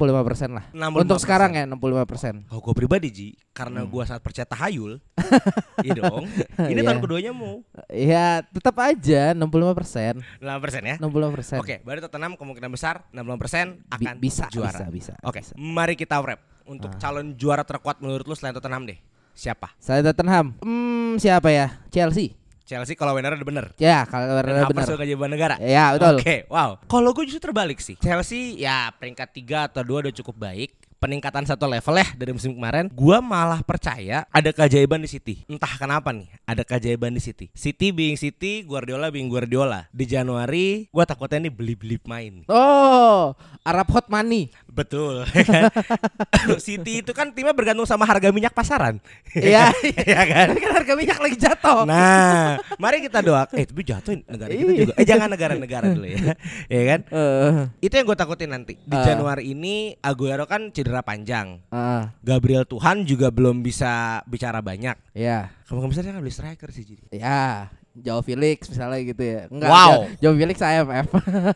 [0.51, 0.65] lah.
[0.71, 0.97] 65%.
[0.97, 2.49] Untuk sekarang ya 65%.
[2.49, 4.97] Oh, gue pribadi Ji, karena gua sangat percaya tahayul.
[5.85, 6.25] iya dong.
[6.57, 6.83] Ini Iya.
[6.83, 10.19] tahun keduanya mau Ya, tetap aja 65%.
[10.41, 10.95] 8% ya.
[10.97, 11.61] 65%.
[11.61, 14.64] Oke, berarti Tottenham kemungkinan besar 60% Bi- akan bisa, juara.
[14.67, 15.53] Bisa, bisa, Oke, bisa.
[15.55, 16.41] mari kita wrap.
[16.65, 16.97] Untuk Ah.
[16.97, 18.97] calon juara terkuat menurut lu selain Tottenham deh.
[19.31, 19.69] Siapa?
[19.77, 20.57] Saya Tottenham.
[20.59, 21.77] Hmm, siapa ya?
[21.89, 22.33] Chelsea.
[22.65, 23.65] Chelsea kalau winner udah bener.
[23.77, 24.89] Ya, kalau Dan benar Havertz benar.
[24.89, 25.55] juga jadi negara.
[25.61, 26.17] Ya, betul.
[26.17, 26.81] Oke, wow.
[26.81, 27.93] Kalau gue justru terbalik sih.
[27.95, 30.73] Chelsea ya peringkat 3 atau 2 udah cukup baik.
[30.95, 32.89] Peningkatan satu level ya dari musim kemarin.
[32.89, 35.35] Gua malah percaya ada keajaiban di City.
[35.45, 37.45] Entah kenapa nih, ada keajaiban di City.
[37.53, 39.85] City being City, Guardiola being Guardiola.
[39.91, 42.41] Di Januari gua takutnya nih beli-beli main.
[42.47, 44.49] Oh, Arab Hot Money.
[44.65, 45.23] Betul.
[45.29, 45.71] kan?
[46.65, 48.99] City itu kan timnya bergantung sama harga minyak pasaran.
[49.31, 49.71] Iya.
[50.11, 50.47] ya kan?
[50.51, 51.87] kan harga minyak lagi jatuh.
[51.87, 53.47] Nah, mari kita doa.
[53.53, 54.79] Eh, tapi jatuhin negara kita Iya.
[54.83, 54.93] juga.
[54.97, 56.19] Eh, jangan negara-negara dulu ya.
[56.75, 56.99] ya kan?
[57.07, 57.51] Eh,
[57.83, 58.73] Itu yang gue takutin nanti.
[58.79, 59.05] Di Ah.
[59.05, 61.57] Januari ini Aguero kan cedera panjang.
[61.67, 64.93] ah, Gabriel Tuhan juga belum bisa bicara banyak.
[65.11, 65.49] ya.
[65.65, 67.03] Kemungkinan besar dia akan beli striker sih jadi.
[67.11, 69.49] Ya, Jauh Felix misalnya gitu ya.
[69.49, 69.65] Enggak.
[69.65, 70.05] Wow.
[70.21, 71.07] Jauh, Felix AMF.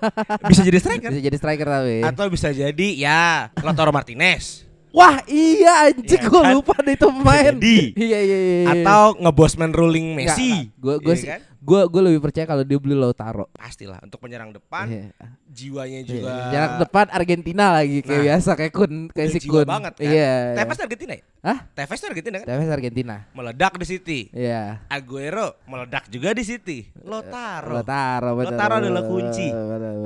[0.49, 1.97] Bisa jadi striker Bisa jadi striker tapi.
[2.01, 6.53] atau bisa jadi ya Lautaro Martinez Wah, iya anjing Iya gua kan?
[6.57, 7.53] lupa deh itu pemain.
[7.53, 7.93] Jadi.
[7.93, 8.65] Iya iya iya.
[8.73, 10.73] atau ngebosman ruling Messi.
[10.81, 11.41] Gue gue Iya sih kan?
[11.69, 13.45] Gue gue lebih percaya kalau dia beli Lautaro.
[13.53, 15.13] Pastilah untuk penyerang depan Iya.
[15.45, 16.07] jiwanya Iya.
[16.07, 18.25] juga Jarak depan Argentina lagi kayak Nah.
[18.25, 19.65] biasa kayak Kun kayak si Kun.
[19.65, 20.01] banget kan.
[20.03, 20.33] Iya.
[20.57, 21.23] Tevez Argentina ya?
[21.39, 21.57] Hah?
[21.71, 22.47] Tevez Argentina kan?
[22.49, 23.15] Tevez Argentina.
[23.31, 24.19] Meledak di City.
[24.31, 24.81] Iya.
[24.87, 26.89] Aguero meledak juga di City.
[26.99, 27.69] Lautaro.
[27.71, 28.49] Lautaro bener.
[28.49, 29.47] Lautaro adalah kunci.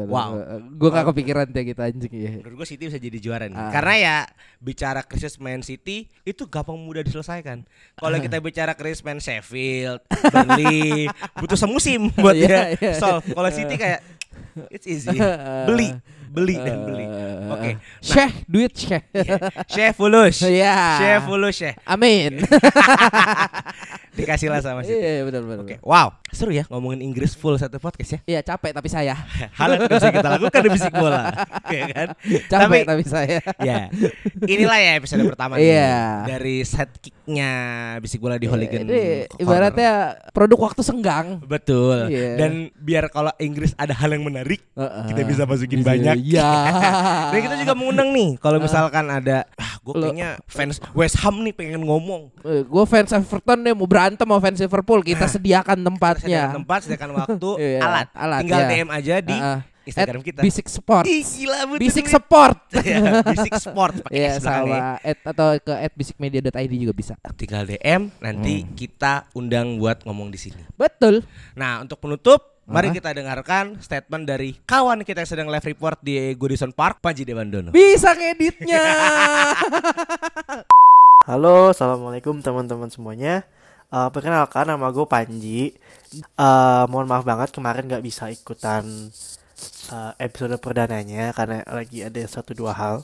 [0.05, 0.31] Wow.
[0.73, 2.31] Gue gak kepikiran kayak gitu anjing ya.
[2.37, 3.55] Menurut gue City bisa jadi juara nih.
[3.55, 3.71] Ah.
[3.71, 4.15] Karena ya
[4.59, 7.63] bicara krisis Man City itu gampang mudah diselesaikan.
[7.95, 11.07] Kalau kita bicara krisis Man Sheffield, Burnley,
[11.39, 12.93] butuh semusim buat Iya, dia iya.
[12.97, 13.25] solve.
[13.27, 13.99] Kalau City kayak
[14.69, 15.13] it's easy.
[15.69, 15.93] Beli,
[16.33, 17.05] beli dan beli.
[17.47, 17.77] Oke.
[18.01, 19.05] Syekh duit Syekh.
[19.69, 20.41] Chef Fulus.
[20.41, 20.97] Iya.
[20.97, 21.77] Chef Fulus ya.
[21.85, 22.41] Amin.
[24.13, 24.97] Dikasih lah sama City.
[24.97, 25.65] Iya benar benar.
[25.65, 25.75] Oke.
[25.81, 28.19] Wow, seru ya ngomongin Inggris full satu podcast ya.
[28.27, 29.17] Iya capek tapi saya.
[29.57, 31.33] Hal yang bisa kita lakukan di bisik bola.
[31.33, 32.07] Oke kan?
[32.45, 33.41] Capek tapi, saya.
[33.59, 33.89] ya
[34.45, 36.25] inilah ya episode pertama Iya.
[36.27, 37.51] dari set kicknya
[37.99, 39.91] bisik bola di Hooligan Ini ibaratnya
[40.29, 41.41] produk waktu senggang.
[41.43, 42.37] betul Iya.
[42.37, 44.61] dan biar kalau Inggris ada hal yang menarik
[45.09, 46.51] kita bisa masukin Bisa- banyak Iya.
[47.27, 51.51] dan kita juga mengundang nih kalau misalkan ada ah gue kayaknya fans West Ham nih
[51.51, 56.41] pengen ngomong Gue fans Everton deh mau berantem sama fans Liverpool kita sediakan sediakan tempatnya.
[56.53, 58.07] tempat sediakan waktu Iya, alat.
[58.13, 58.69] alat, tinggal ya.
[58.69, 59.59] DM aja di Heeh.
[59.83, 61.03] Instagram At kita Basic Sport.
[61.03, 62.07] Ih, gila betul nih.
[62.07, 62.57] Sport.
[62.79, 64.79] Iya, Basic Sport pakai Iya S belakangnya.
[64.79, 67.13] sama at, atau ke at basicmedia.id juga bisa.
[67.35, 68.71] tinggal DM nanti Hmm.
[68.73, 70.63] kita undang buat ngomong di sini.
[70.73, 71.27] Betul.
[71.53, 76.31] Nah, untuk penutup, mari kita dengarkan statement dari kawan kita yang sedang live report di
[76.39, 77.75] Goodison Park, Panji Dewandono.
[77.75, 78.83] Bisa ngeditnya.
[81.27, 83.43] Halo, assalamualaikum teman-teman semuanya.
[83.91, 85.75] Eh, perkenalkan nama gue Panji.
[86.15, 89.11] Eh, mohon maaf banget kemarin gak bisa ikutan
[89.91, 93.03] eh, episode perdananya karena lagi ada satu dua hal.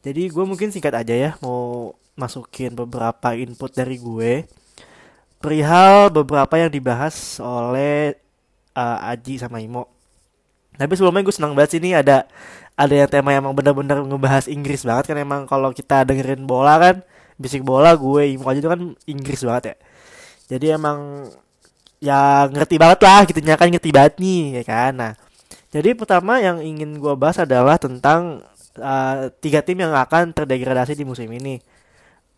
[0.00, 4.48] Jadi gue mungkin singkat aja ya mau masukin beberapa input dari gue
[5.40, 8.12] perihal beberapa yang dibahas oleh
[8.80, 9.84] uh, Aji sama Imo.
[10.80, 12.24] Tapi sebelumnya gue senang banget sih ini ada
[12.72, 16.80] ada yang tema yang emang bener-bener ngebahas Inggris banget kan emang kalau kita dengerin bola
[16.80, 16.96] kan
[17.36, 19.76] bisik bola gue Imo aja itu kan Inggris banget ya.
[20.56, 21.28] Jadi emang
[22.00, 24.92] ya ngerti banget lah gitu kan ngerti banget nih ya kan.
[24.96, 25.12] Nah,
[25.68, 28.40] jadi pertama yang ingin gue bahas adalah tentang
[28.80, 31.60] uh, tiga tim yang akan terdegradasi di musim ini.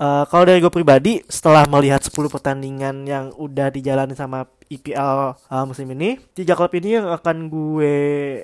[0.03, 5.63] Uh, kalau dari gue pribadi, setelah melihat 10 pertandingan yang udah dijalani sama IPL uh,
[5.63, 7.95] musim ini, tiga klub ini yang akan gue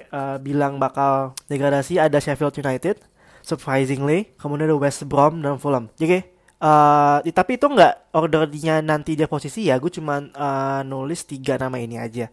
[0.06, 3.02] uh, bilang bakal degradasi ada Sheffield United,
[3.42, 5.90] surprisingly, kemudian ada West Brom dan Fulham.
[5.98, 6.22] Jadi,
[6.62, 11.74] uh, tapi itu nggak ordernya nanti dia posisi ya, gue cuma uh, nulis tiga nama
[11.82, 12.30] ini aja.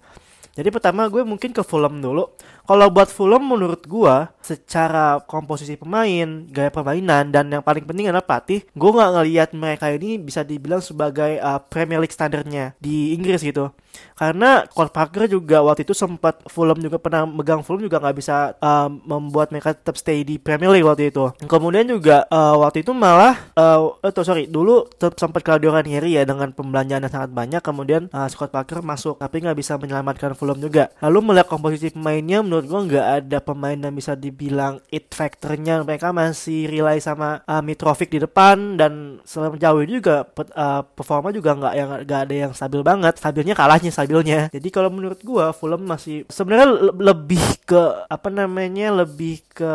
[0.56, 2.32] Jadi pertama gue mungkin ke Fulham dulu.
[2.66, 8.26] Kalau buat Fulham menurut gua secara komposisi pemain, gaya permainan dan yang paling penting adalah
[8.26, 13.42] pelatih, gue nggak ngelihat mereka ini bisa dibilang sebagai uh, Premier League standarnya di Inggris
[13.46, 13.70] gitu.
[14.16, 18.54] Karena Cole Parker juga waktu itu sempat Fulham juga pernah megang Fulham juga nggak bisa
[18.60, 21.32] uh, membuat mereka tetap stay di Premier League waktu itu.
[21.46, 26.54] Kemudian juga uh, waktu itu malah uh, oh, sorry dulu sempat Claudio Ranieri ya dengan
[26.54, 27.62] pembelanjaan yang sangat banyak.
[27.66, 30.94] Kemudian uh, Scott Parker masuk tapi nggak bisa menyelamatkan Fulham juga.
[31.02, 35.82] Lalu melihat komposisi pemainnya menurut gue nggak ada pemain yang bisa dibilang it factornya.
[35.82, 41.56] Mereka masih rely sama uh, Mitrovic di depan dan selama jauh juga uh, performa juga
[41.56, 43.14] nggak yang nggak ada yang stabil banget.
[43.18, 44.52] Stabilnya kalahnya stabilnya.
[44.52, 49.74] Jadi kalau menurut gue Fulham masih sebenarnya le lebih ke apa namanya lebih ke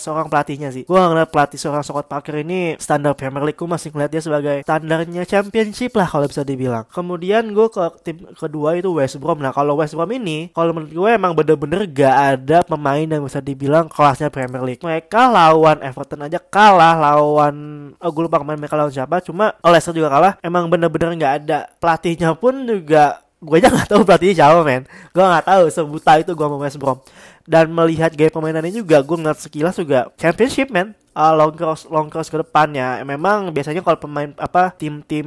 [0.00, 3.92] seorang pelatihnya sih gue ngeliat pelatih seorang Scott Parker ini standar Premier League gue masih
[3.92, 8.88] ngeliat dia sebagai standarnya Championship lah kalau bisa dibilang kemudian gue ke tim kedua itu
[8.96, 13.04] West Brom nah kalau West Brom ini kalau menurut gue emang bener-bener gak ada pemain
[13.04, 14.80] yang bisa dibilang kelasnya Premier League.
[14.80, 17.54] Mereka lawan Everton aja kalah, lawan
[17.98, 20.32] oh, gue lupa kemarin mereka lawan siapa, cuma Leicester juga kalah.
[20.40, 24.84] Emang bener-bener nggak ada pelatihnya pun juga gue aja nggak tahu pelatihnya siapa men.
[25.16, 27.00] Gue nggak tahu sebuta itu gue mau West Brom.
[27.48, 30.92] Dan melihat gaya permainannya juga gue ngeliat sekilas juga championship men.
[31.10, 33.02] Uh, long cross long cross ke depannya.
[33.02, 35.26] Memang biasanya kalau pemain apa tim-tim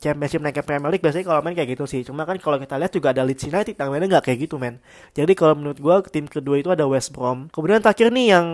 [0.00, 2.00] championship naik ke Premier League biasanya kalau main kayak gitu sih.
[2.06, 4.80] Cuma kan kalau kita lihat juga ada Leeds United yang mainnya nggak kayak gitu men.
[5.12, 7.50] Jadi kalau menurut gue tim kedua itu ada West Brom.
[7.52, 8.46] Kemudian terakhir nih yang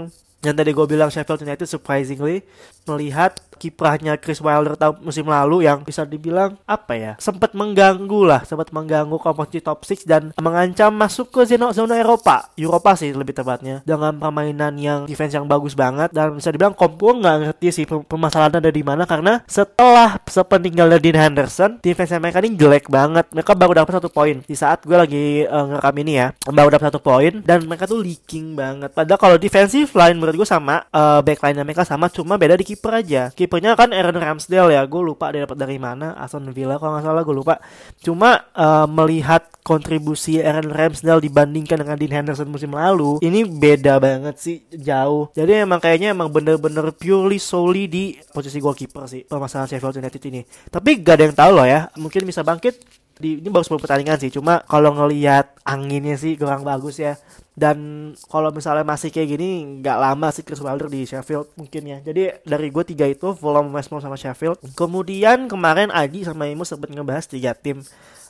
[0.45, 2.45] yang tadi gue bilang Sheffield United surprisingly
[2.87, 8.43] melihat kiprahnya Chris Wilder tahun musim lalu yang bisa dibilang apa ya sempat mengganggu lah
[8.45, 12.51] sempat mengganggu kompetisi top 6 dan mengancam masuk ke zona zona Eropa.
[12.59, 13.81] Eropa sih lebih tepatnya.
[13.87, 18.61] Dengan permainan yang defense yang bagus banget dan bisa dibilang Kompo nggak ngerti sih permasalahannya
[18.61, 23.31] ada di mana karena setelah sepeninggalnya Dean Henderson defense mereka ini jelek banget.
[23.33, 24.43] Mereka baru dapat satu poin.
[24.45, 28.03] Di saat gue lagi uh, ngerekam ini ya baru dapat satu poin dan mereka tuh
[28.03, 28.93] leaking banget.
[28.93, 32.93] Padahal kalau defensive line menurut gue sama uh, backline mereka sama cuma beda di kiper
[32.99, 33.23] aja.
[33.31, 34.83] Kipernya kan Aaron Ramsdale ya.
[34.91, 36.19] Gue lupa dia dapat dari mana.
[36.19, 37.55] Aston Villa kalau nggak salah gue lupa.
[38.03, 44.37] Cuma uh, melihat kontribusi Aaron Ramsdale dibandingkan dengan Dean Henderson musim lalu ini beda banget
[44.37, 45.33] sih jauh.
[45.33, 50.43] Jadi emang kayaknya emang bener-bener purely solely di posisi goalkeeper sih permasalahan Sheffield United ini.
[50.69, 51.89] Tapi gak ada yang tahu loh ya.
[51.97, 54.31] Mungkin bisa bangkit di ini baru 10 pertandingan sih.
[54.35, 57.15] Cuma kalau ngelihat anginnya sih kurang bagus ya.
[57.55, 61.99] Dan kalau misalnya masih kayak gini nggak lama sih Chris Wilder di Sheffield mungkin ya.
[62.03, 64.59] Jadi dari gue tiga itu Fulham West Brom sama Sheffield.
[64.75, 67.83] Kemudian kemarin Adi sama Imu sempat ngebahas tiga tim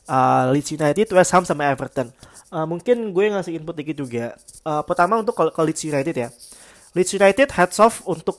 [0.08, 2.12] uh, Leeds United West Ham sama Everton.
[2.52, 4.36] Uh, mungkin gue ngasih input dikit juga.
[4.60, 6.28] Uh, pertama untuk ke Leeds United ya
[6.94, 8.38] Leeds United heads off untuk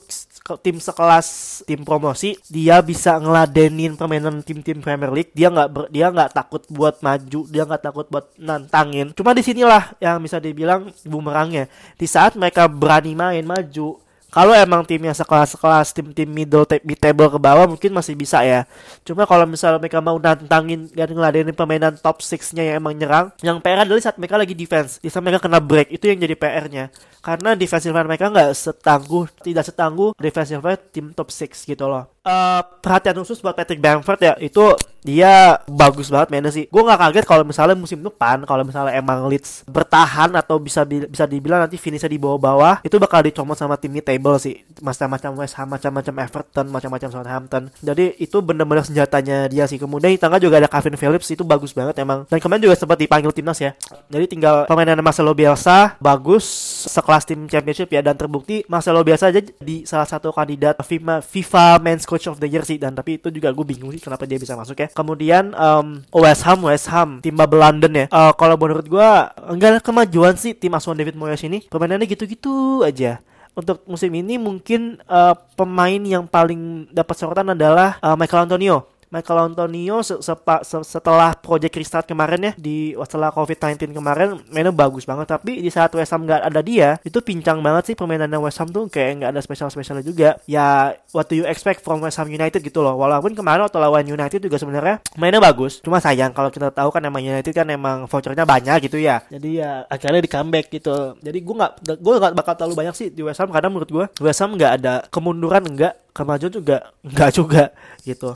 [0.64, 6.32] tim sekelas tim promosi dia bisa ngeladenin permainan tim-tim Premier League dia nggak dia nggak
[6.32, 11.68] takut buat maju dia nggak takut buat nantangin cuma di sinilah yang bisa dibilang bumerangnya
[12.00, 14.00] di saat mereka berani main maju
[14.36, 18.68] kalau emang timnya sekelas-sekelas tim-tim middle mid table ke bawah mungkin masih bisa ya.
[19.00, 23.64] Cuma kalau misalnya mereka mau nantangin dan ngeladenin permainan top 6-nya yang emang nyerang, yang
[23.64, 25.00] PR adalah saat mereka lagi defense.
[25.00, 26.92] Di saat mereka kena break, itu yang jadi PR-nya.
[27.26, 32.06] Karena defensive line mereka nggak setangguh, tidak setangguh defensive line tim top 6 gitu loh.
[32.22, 34.62] Uh, perhatian khusus buat Patrick Bamford ya, itu
[35.06, 36.66] dia bagus banget mainnya sih.
[36.66, 41.30] Gue nggak kaget kalau misalnya musim depan kalau misalnya emang Leeds bertahan atau bisa bisa
[41.30, 44.66] dibilang nanti finishnya di bawah-bawah itu bakal dicomot sama tim table sih.
[44.82, 47.62] Macam-macam West Ham, macam-macam Everton, macam-macam Southampton.
[47.78, 49.78] Jadi itu bener-bener senjatanya dia sih.
[49.78, 52.26] Kemudian di tengah juga ada Kevin Phillips itu bagus banget emang.
[52.26, 53.78] Dan kemarin juga sempat dipanggil timnas ya.
[54.10, 56.42] Jadi tinggal permainan Marcelo Bielsa bagus
[56.90, 58.02] sekelas tim championship ya.
[58.02, 62.50] Dan terbukti Marcelo Bielsa aja di salah satu kandidat FIFA FIFA Men's Coach of the
[62.50, 62.76] Year sih.
[62.76, 64.88] Dan tapi itu juga gue bingung sih kenapa dia bisa masuk ya.
[64.92, 68.06] Kemudian um, West Ham, West Ham, tim bubble London ya.
[68.10, 69.08] Uh, kalau menurut gue
[69.48, 71.64] enggak ada kemajuan sih tim asuhan David Moyes ini.
[71.70, 73.22] Permainannya gitu-gitu aja.
[73.56, 79.52] Untuk musim ini mungkin uh, pemain yang paling dapat sorotan adalah uh, Michael Antonio Michael
[79.52, 85.06] Antonio se- sepa- se- setelah project restart kemarin ya di setelah COVID-19 kemarin mainnya bagus
[85.06, 85.30] banget.
[85.30, 88.68] Tapi di saat West Ham nggak ada dia itu pincang banget sih permainannya West Ham
[88.68, 90.36] tuh kayak nggak ada spesial-spesialnya juga.
[90.44, 92.98] Ya what do you expect from West Ham United gitu loh.
[92.98, 95.78] Walaupun kemarin waktu lawan United juga sebenarnya mainnya bagus.
[95.80, 99.22] Cuma sayang kalau kita tahu kan emang United kan emang vouchernya banyak gitu ya.
[99.28, 101.14] Jadi ya akhirnya di comeback gitu.
[101.18, 104.04] Jadi gue nggak gue nggak bakal terlalu banyak sih di West Ham karena menurut gue
[104.20, 107.62] West Ham nggak ada kemunduran enggak kemajuan juga enggak juga
[108.00, 108.32] gitu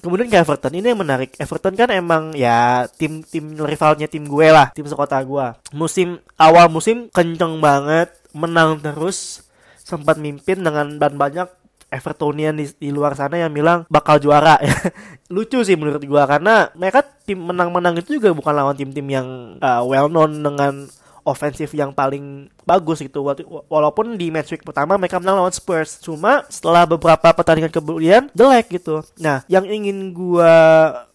[0.00, 1.36] Kemudian ke Everton ini yang menarik.
[1.36, 5.46] Everton kan emang ya tim tim rivalnya tim gue lah, tim sekota gue.
[5.76, 9.44] Musim awal musim kenceng banget, menang terus,
[9.80, 11.48] sempat mimpin dengan dan banyak
[11.90, 14.54] Evertonian di, di luar sana yang bilang bakal juara.
[15.34, 19.82] Lucu sih menurut gua karena mereka tim menang-menang itu juga bukan lawan tim-tim yang uh,
[19.82, 20.86] well known dengan
[21.24, 23.24] ofensif yang paling bagus gitu.
[23.26, 28.28] Wala- walaupun di match week pertama mereka menang lawan Spurs cuma setelah beberapa pertandingan kemudian
[28.32, 29.04] jelek gitu.
[29.20, 30.52] Nah yang ingin gua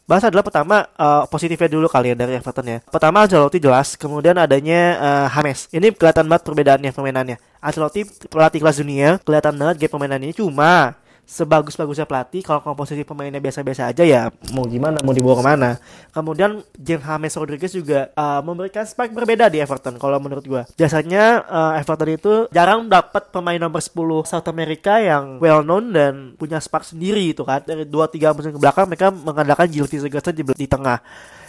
[0.05, 2.77] bahas adalah pertama uh, positifnya dulu kali ya dari Everton ya.
[2.85, 5.65] Pertama Ancelotti jelas kemudian adanya uh, James.
[5.73, 7.37] Ini kelihatan banget perbedaannya permainannya.
[7.57, 10.37] Ancelotti pelatih kelas dunia kelihatan banget game permainannya.
[10.37, 10.93] Cuma
[11.25, 14.21] sebagus-bagusnya pelatih kalau komposisi pemainnya biasa-biasa aja ya
[14.53, 15.69] mau gimana mau dibawa ke mana.
[16.13, 20.63] Kemudian James James Rodriguez juga uh, memberikan spike berbeda di Everton kalau menurut gua.
[20.79, 23.91] Biasanya uh, Everton itu jarang dapat pemain nomor 10
[24.23, 27.59] South America yang well known dan punya spark sendiri itu kan.
[27.65, 31.03] Dari 2-3 musim ke belakang mereka mengandalkan Gilty Sigurdsson di, di tengah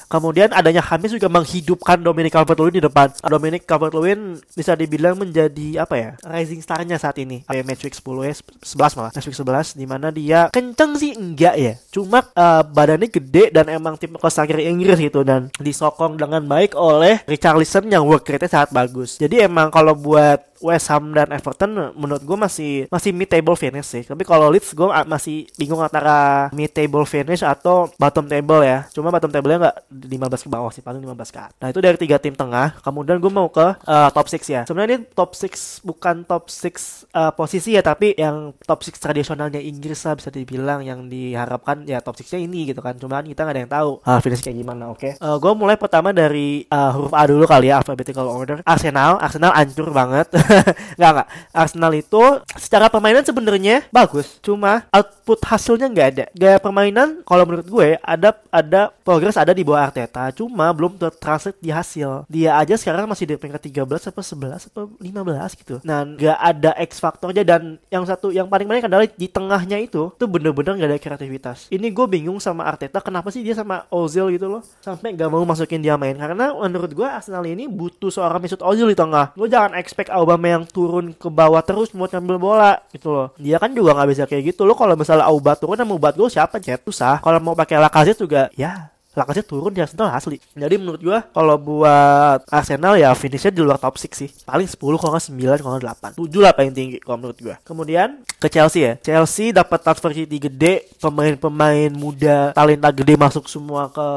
[0.06, 3.10] Kemudian adanya Hamis juga menghidupkan Dominic Calvert-Lewin di depan.
[3.26, 6.10] Dominic Calvert-Lewin bisa dibilang menjadi apa ya?
[6.22, 7.42] Rising star-nya saat ini.
[7.46, 9.10] Kayak match week 10 ya, 11 malah.
[9.12, 11.74] Match week 11 di mana dia kenceng sih enggak ya.
[11.90, 17.24] Cuma uh, badannya gede dan emang tim akhir Inggris gitu dan disokong dengan baik oleh
[17.26, 19.18] Richarlison yang work rate-nya sangat bagus.
[19.18, 23.88] Jadi emang kalau buat West Ham dan Everton menurut gue masih masih mid table finish
[23.88, 24.02] sih.
[24.04, 28.88] Tapi kalau Leeds gue masih bingung antara mid table finish atau bottom table ya.
[28.92, 31.56] Cuma bottom table-nya nggak 15 ke bawah sih, paling 15 ke atas.
[31.62, 32.76] Nah itu dari tiga tim tengah.
[32.84, 34.62] Kemudian gue mau ke uh, top 6 ya.
[34.68, 39.60] Sebenarnya ini top 6 bukan top 6 uh, posisi ya, tapi yang top 6 tradisionalnya
[39.60, 42.96] Inggris lah bisa dibilang yang diharapkan ya top 6-nya ini gitu kan.
[43.00, 44.92] Cuma kita nggak ada yang tahu uh, finish kayak gimana.
[44.92, 45.16] Oke.
[45.16, 45.24] Okay?
[45.24, 48.60] Uh, gue mulai pertama dari uh, huruf A dulu kali ya alphabetical order.
[48.62, 50.28] Arsenal, Arsenal hancur banget.
[50.98, 52.22] nggak nggak Arsenal itu
[52.56, 58.34] secara permainan sebenarnya bagus cuma output hasilnya nggak ada gaya permainan kalau menurut gue ada
[58.50, 62.26] ada progres ada di bawah Arteta cuma belum tertranslate di hasil.
[62.26, 65.76] Dia aja sekarang masih di peringkat 13 apa 11 apa 15 gitu.
[65.86, 70.10] Nah nggak ada X faktornya dan yang satu yang paling menarik adalah di tengahnya itu
[70.18, 71.70] tuh bener-bener nggak ada kreativitas.
[71.70, 74.62] Ini gue bingung sama Arteta kenapa sih dia sama Ozil gitu loh?
[74.82, 76.18] Sampai nggak mau masukin dia main.
[76.18, 79.32] Karena menurut gue Arsenal ini butuh seorang Mesut Ozil di tengah.
[79.38, 83.28] Lo jangan expect Aubameyang turun ke bawah terus mau ngambil bola gitu loh.
[83.38, 86.28] Dia kan juga nggak bisa kayak gitu lo kalau misalnya Auba turun sama buat gue
[86.28, 86.58] siapa?
[86.58, 90.36] Chat susah kalau mau pakai Lacazette juga ya Lacazette turun di Arsenal asli.
[90.52, 94.28] Jadi menurut gua kalau buat Arsenal ya finishnya di luar top 6 sih.
[94.44, 97.56] Paling 10 kalau nggak 9 kalau nggak 8 7 lah paling tinggi kalau menurut gua.
[97.64, 98.92] Kemudian ke Chelsea ya.
[99.00, 104.08] Chelsea dapat transfer gede pemain-pemain muda talenta gede masuk semua ke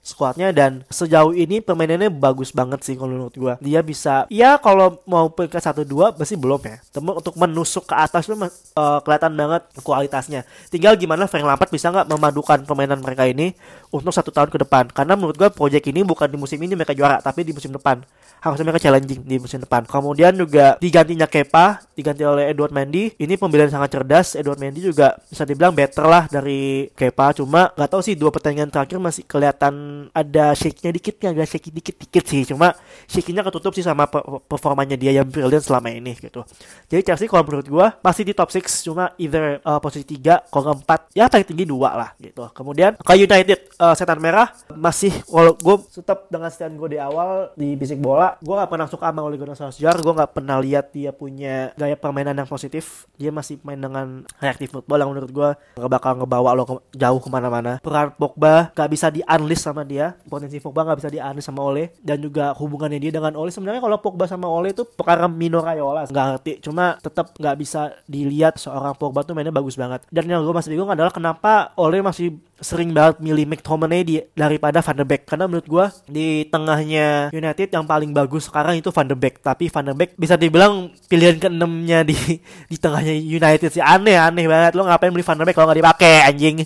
[0.00, 3.54] squadnya dan sejauh ini permainannya bagus banget sih kalau menurut gua.
[3.60, 6.76] Dia bisa ya kalau mau peringkat satu dua pasti belum ya.
[6.90, 10.48] Temen untuk menusuk ke atas itu uh, kelihatan banget kualitasnya.
[10.72, 13.52] Tinggal gimana Frank Lampard bisa nggak memadukan permainan mereka ini
[13.92, 14.88] untuk satu tahun ke depan.
[14.90, 18.00] Karena menurut gua project ini bukan di musim ini mereka juara tapi di musim depan.
[18.40, 19.84] Harusnya mereka challenging di musim depan.
[19.84, 23.12] Kemudian juga digantinya Kepa, diganti oleh Edward Mendy.
[23.20, 24.32] Ini pembelian sangat cerdas.
[24.34, 27.36] Edward Mendy juga bisa dibilang better lah dari Kepa.
[27.36, 32.24] Cuma nggak tahu sih dua pertandingan terakhir masih kelihatan ada shake-nya dikitnya, ada shake dikit-dikit
[32.24, 32.42] sih.
[32.48, 32.72] Cuma
[33.06, 34.08] shake-nya ketutup sih sama
[34.48, 36.42] performanya dia yang brilliant selama ini gitu.
[36.88, 40.74] Jadi Chelsea kalau menurut gua masih di top 6 cuma either uh, posisi 3 kalau
[40.80, 42.48] 4 ya paling tinggi dua lah gitu.
[42.56, 47.52] Kemudian ke United uh, setan merah masih kalau gue tetap dengan stand gue di awal
[47.56, 49.98] di bisik bola gue gak pernah suka sama Ole Gunnar Solskjaer.
[49.98, 53.10] Gue gak pernah lihat dia punya gaya permainan yang positif.
[53.18, 55.48] Dia masih main dengan reaktif football yang menurut gue
[55.80, 57.82] gak bakal ngebawa lo ke, jauh ke mana-mana.
[57.82, 60.14] Peran Pogba gak bisa di unleash sama dia.
[60.28, 61.96] Potensi Pogba gak bisa di unleash sama Ole.
[61.98, 63.50] Dan juga hubungannya dia dengan Ole.
[63.50, 66.52] Sebenarnya kalau Pogba sama Ole itu perkara minor Rayola gak ngerti.
[66.62, 70.04] Cuma tetap gak bisa dilihat seorang Pogba tuh mainnya bagus banget.
[70.12, 74.84] Dan yang gue masih bingung adalah kenapa Ole masih sering banget milih McTominay di, daripada
[74.84, 75.24] Van de Beek.
[75.24, 79.40] Karena menurut gue di tengahnya United yang paling bagus sekarang itu Van de Beek.
[79.40, 82.14] Tapi Van de Beek bisa dibilang pilihan keenamnya di
[82.70, 83.82] di tengahnya United sih.
[83.82, 84.76] Aneh aneh banget.
[84.76, 86.56] Lo ngapain beli Van de Beek kalau nggak dipakai anjing?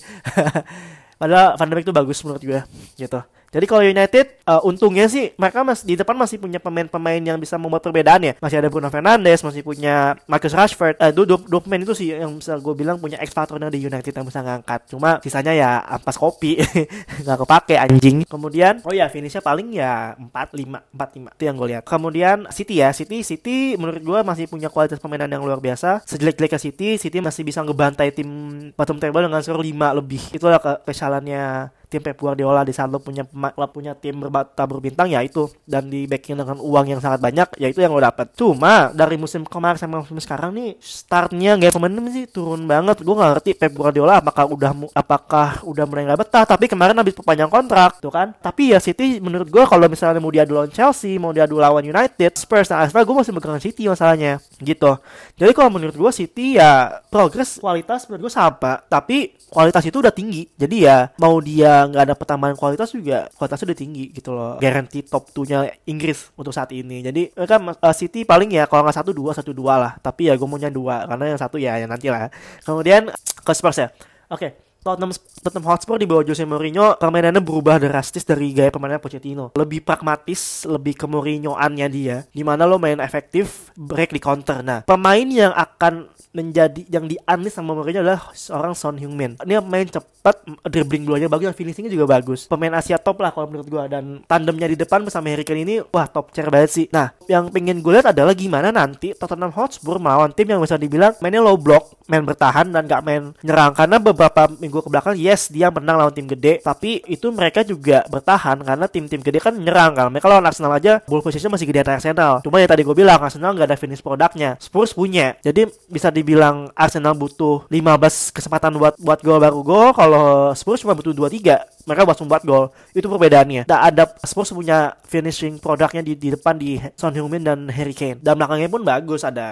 [1.21, 2.61] Padahal Van de Beek tuh bagus menurut gue
[2.99, 3.21] gitu
[3.55, 7.55] Jadi kalau United eh, untungnya sih mereka masih di depan masih punya pemain-pemain yang bisa
[7.55, 8.35] membuat perbedaan ya.
[8.43, 10.99] Masih ada Bruno Fernandes, masih punya Marcus Rashford.
[10.99, 14.11] Eh, dua, dua, pemain itu sih yang bisa gue bilang punya X factornya di United
[14.11, 14.91] yang bisa ngangkat.
[14.91, 16.59] Cuma sisanya ya ampas kopi
[17.23, 18.17] nggak kepake anjing.
[18.27, 21.83] Kemudian oh ya finishnya paling ya 4 5 4 5 itu yang gue lihat.
[21.87, 26.03] Kemudian City ya, City City menurut gue masih punya kualitas permainan yang luar biasa.
[26.11, 28.29] Sejelek-jeleknya City, City masih bisa ngebantai tim
[28.75, 30.23] bottom table dengan skor 5 lebih.
[30.35, 35.21] Itulah kesalahannya tim Pep Guardiola di saat lo punya lo punya tim berbata berbintang ya
[35.21, 35.49] itu.
[35.65, 39.17] Dan di backing dengan uang yang sangat banyak ya itu yang lo dapat cuma dari
[39.17, 43.01] musim kemarin sampai musim sekarang nih startnya gaya pemain sih turun banget.
[43.03, 46.45] Gue nggak ngerti Pep Guardiola apakah udah apakah udah mulai nggak betah.
[46.45, 48.33] Tapi kemarin habis perpanjang kontrak tuh kan.
[48.39, 52.33] Tapi ya City menurut gue kalau misalnya mau diadu lawan Chelsea mau diadu lawan United
[52.37, 54.43] Spurs dan Arsenal gue masih megang City masalahnya.
[54.59, 54.93] Gitu.
[55.39, 58.83] Jadi kalau menurut gue City ya progres kualitas menurut gue sama.
[58.87, 60.51] Tapi kualitas itu udah tinggi.
[60.59, 64.59] Jadi ya mau dia nggak ada pertambahan kualitas juga kualitasnya udah tinggi gitu loh.
[64.59, 67.07] Guarantee top 2 nya Inggris untuk saat ini.
[67.07, 69.93] Jadi mereka uh, City paling ya kalau nggak satu dua satu dua lah.
[70.03, 71.07] Tapi ya gue maunya dua.
[71.07, 72.27] Karena yang satu ya yang nanti lah
[72.67, 73.15] kemudian
[73.47, 73.89] ke Spurs ya.
[74.29, 79.57] Oke Tottenham, Tottenham Hotspur di bawah Jose Mourinho permainannya berubah drastis dari gaya permainan Pochettino.
[79.57, 82.17] Lebih pragmatis, lebih ke Mourinho-annya dia.
[82.29, 84.61] Di mana lo main efektif, break di counter.
[84.61, 89.39] Nah, pemain yang akan menjadi yang dianis sama Mourinho adalah seorang Son Heung-min.
[89.47, 92.51] Dia main cepat, dribbling dulunya bagus, finishingnya juga bagus.
[92.51, 95.79] Pemain Asia top lah kalau menurut gua dan tandemnya di depan bersama Harry Kane ini
[95.95, 96.87] wah top chair banget sih.
[96.91, 101.15] Nah, yang pengen gue lihat adalah gimana nanti Tottenham Hotspur melawan tim yang bisa dibilang
[101.23, 105.49] mainnya low block, main bertahan dan gak main nyerang karena beberapa minggu ke belakang yes
[105.49, 109.97] dia menang lawan tim gede tapi itu mereka juga bertahan karena tim-tim gede kan menyerang
[109.97, 113.21] kan mereka lawan Arsenal aja ball position masih gede Arsenal cuma ya tadi gue bilang
[113.21, 118.97] Arsenal nggak ada finish produknya Spurs punya jadi bisa dibilang Arsenal butuh 15 kesempatan buat
[118.97, 122.65] buat gol baru gol kalau Spurs cuma butuh 2 3 mereka buat membuat gol.
[122.97, 123.69] Itu perbedaannya.
[123.69, 128.19] Nah, ada Spurs punya finishing produknya di, di depan di Son Heung-min dan Harry Kane.
[128.21, 129.49] Dan belakangnya pun bagus ada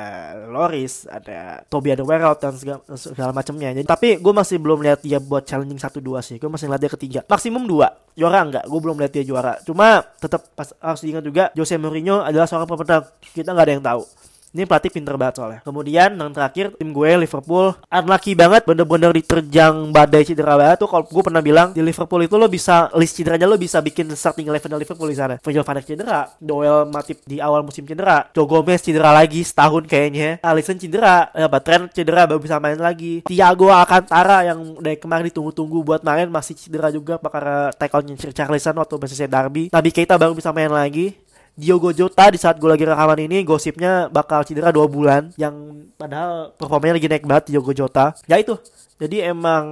[0.49, 3.77] Loris ada Toby Alderweireld dan segala, segala macamnya.
[3.85, 6.41] Tapi gue masih belum lihat dia buat challenging satu dua sih.
[6.41, 7.21] Gue masih lihat dia ketiga.
[7.29, 7.93] Maksimum dua.
[8.17, 9.61] Juara enggak gue belum lihat dia juara.
[9.65, 13.85] Cuma tetap pas harus diingat juga Jose Mourinho adalah seorang pemenang kita nggak ada yang
[13.85, 14.05] tahu
[14.53, 15.61] ini pelatih pinter banget soalnya.
[15.65, 21.09] Kemudian yang terakhir tim gue Liverpool unlucky banget bener-bener diterjang badai cedera banget tuh kalau
[21.09, 24.77] gue pernah bilang di Liverpool itu lo bisa list cederanya lo bisa bikin starting eleven
[24.77, 25.41] Liverpool di sana.
[25.41, 29.89] Virgil van Dijk cedera, Doel Matip di awal musim cedera, Joe Gomez cedera lagi setahun
[29.89, 33.23] kayaknya, Alisson cedera, ya Trent cedera baru bisa main lagi.
[33.25, 38.95] Thiago Alcantara yang dari kemarin ditunggu-tunggu buat main masih cedera juga bakal tackle-nya Charlison waktu
[38.99, 39.71] Manchester Derby.
[39.71, 41.15] Nabi Keita baru bisa main lagi.
[41.53, 46.57] Diogo Jota di saat gue lagi rekaman ini gosipnya bakal cedera dua bulan yang padahal
[46.57, 48.17] performanya lagi naik banget Diogo Jota.
[48.25, 48.57] Ya itu
[49.03, 49.65] jadi emang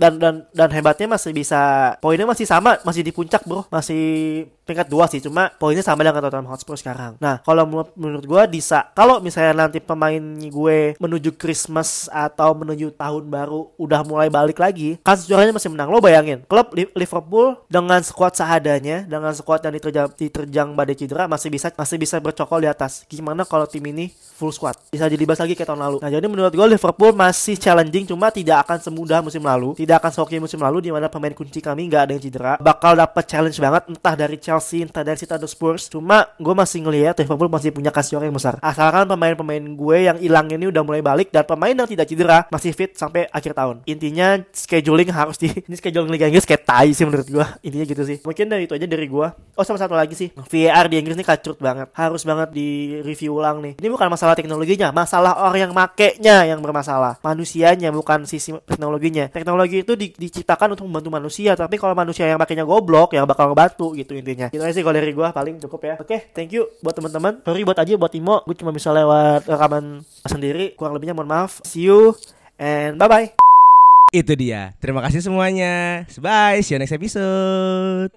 [0.00, 3.68] dan dan dan hebatnya masih bisa poinnya masih sama masih di puncak bro.
[3.68, 7.18] Masih peringkat dua sih cuma poinnya sama dengan Tottenham Hotspur sekarang.
[7.18, 7.66] Nah kalau
[7.98, 14.00] menurut, gue bisa kalau misalnya nanti pemain gue menuju Christmas atau menuju tahun baru udah
[14.06, 15.92] mulai balik lagi kasus juaranya masih menang.
[15.92, 21.50] Lo bayangin klub Liverpool dengan skuad seadanya dengan skuad yang diterjang, diterjang badai cedera masih
[21.50, 23.04] bisa masih bisa bercokol di atas.
[23.10, 24.78] Gimana kalau tim ini full squad?
[24.94, 25.96] Bisa dilibas lagi kayak tahun lalu.
[25.98, 30.10] Nah jadi menurut gue Liverpool masih challenging cuma tidak akan semudah musim lalu tidak akan
[30.14, 32.54] seoke musim lalu di mana pemain kunci kami nggak ada yang cedera.
[32.62, 35.90] Bakal dapat challenge banget entah dari Chelsea entah dari atau Spurs.
[35.90, 38.62] Cuma gue masih ngelihat Liverpool masih punya kasih yang besar.
[38.62, 42.70] Asalkan pemain-pemain gue yang hilang ini udah mulai balik dan pemain yang tidak cedera masih
[42.70, 43.82] fit sampai akhir tahun.
[43.90, 48.02] Intinya scheduling harus di ini scheduling Liga Inggris kayak tai sih menurut gue intinya gitu
[48.06, 48.22] sih.
[48.22, 50.30] Mungkin dari itu aja dari gue oh sama satu lagi sih.
[50.30, 51.90] VAR di Inggris ini kacrut banget.
[51.98, 53.74] Harus banget di review ulang nih.
[53.82, 57.16] Ini bukan masalah teknologinya masalah orang yang makainya yang bermasalah.
[57.24, 62.38] Manusianya bukan sisi teknologinya teknologi itu di, diciptakan untuk membantu manusia tapi kalau manusia yang
[62.40, 65.80] pakainya goblok yang bakal ngebantu gitu intinya gitu aja sih kalau dari gue paling cukup
[65.84, 69.48] ya oke thank you buat teman-teman sorry buat aja buat Imo gue cuma bisa lewat
[69.48, 72.12] rekaman sendiri kurang lebihnya mohon maaf see you
[72.60, 73.30] and bye bye
[74.10, 74.74] Itu dia.
[74.82, 76.02] Terima kasih semuanya.
[76.18, 76.66] Bye.
[76.66, 78.10] See you next episode.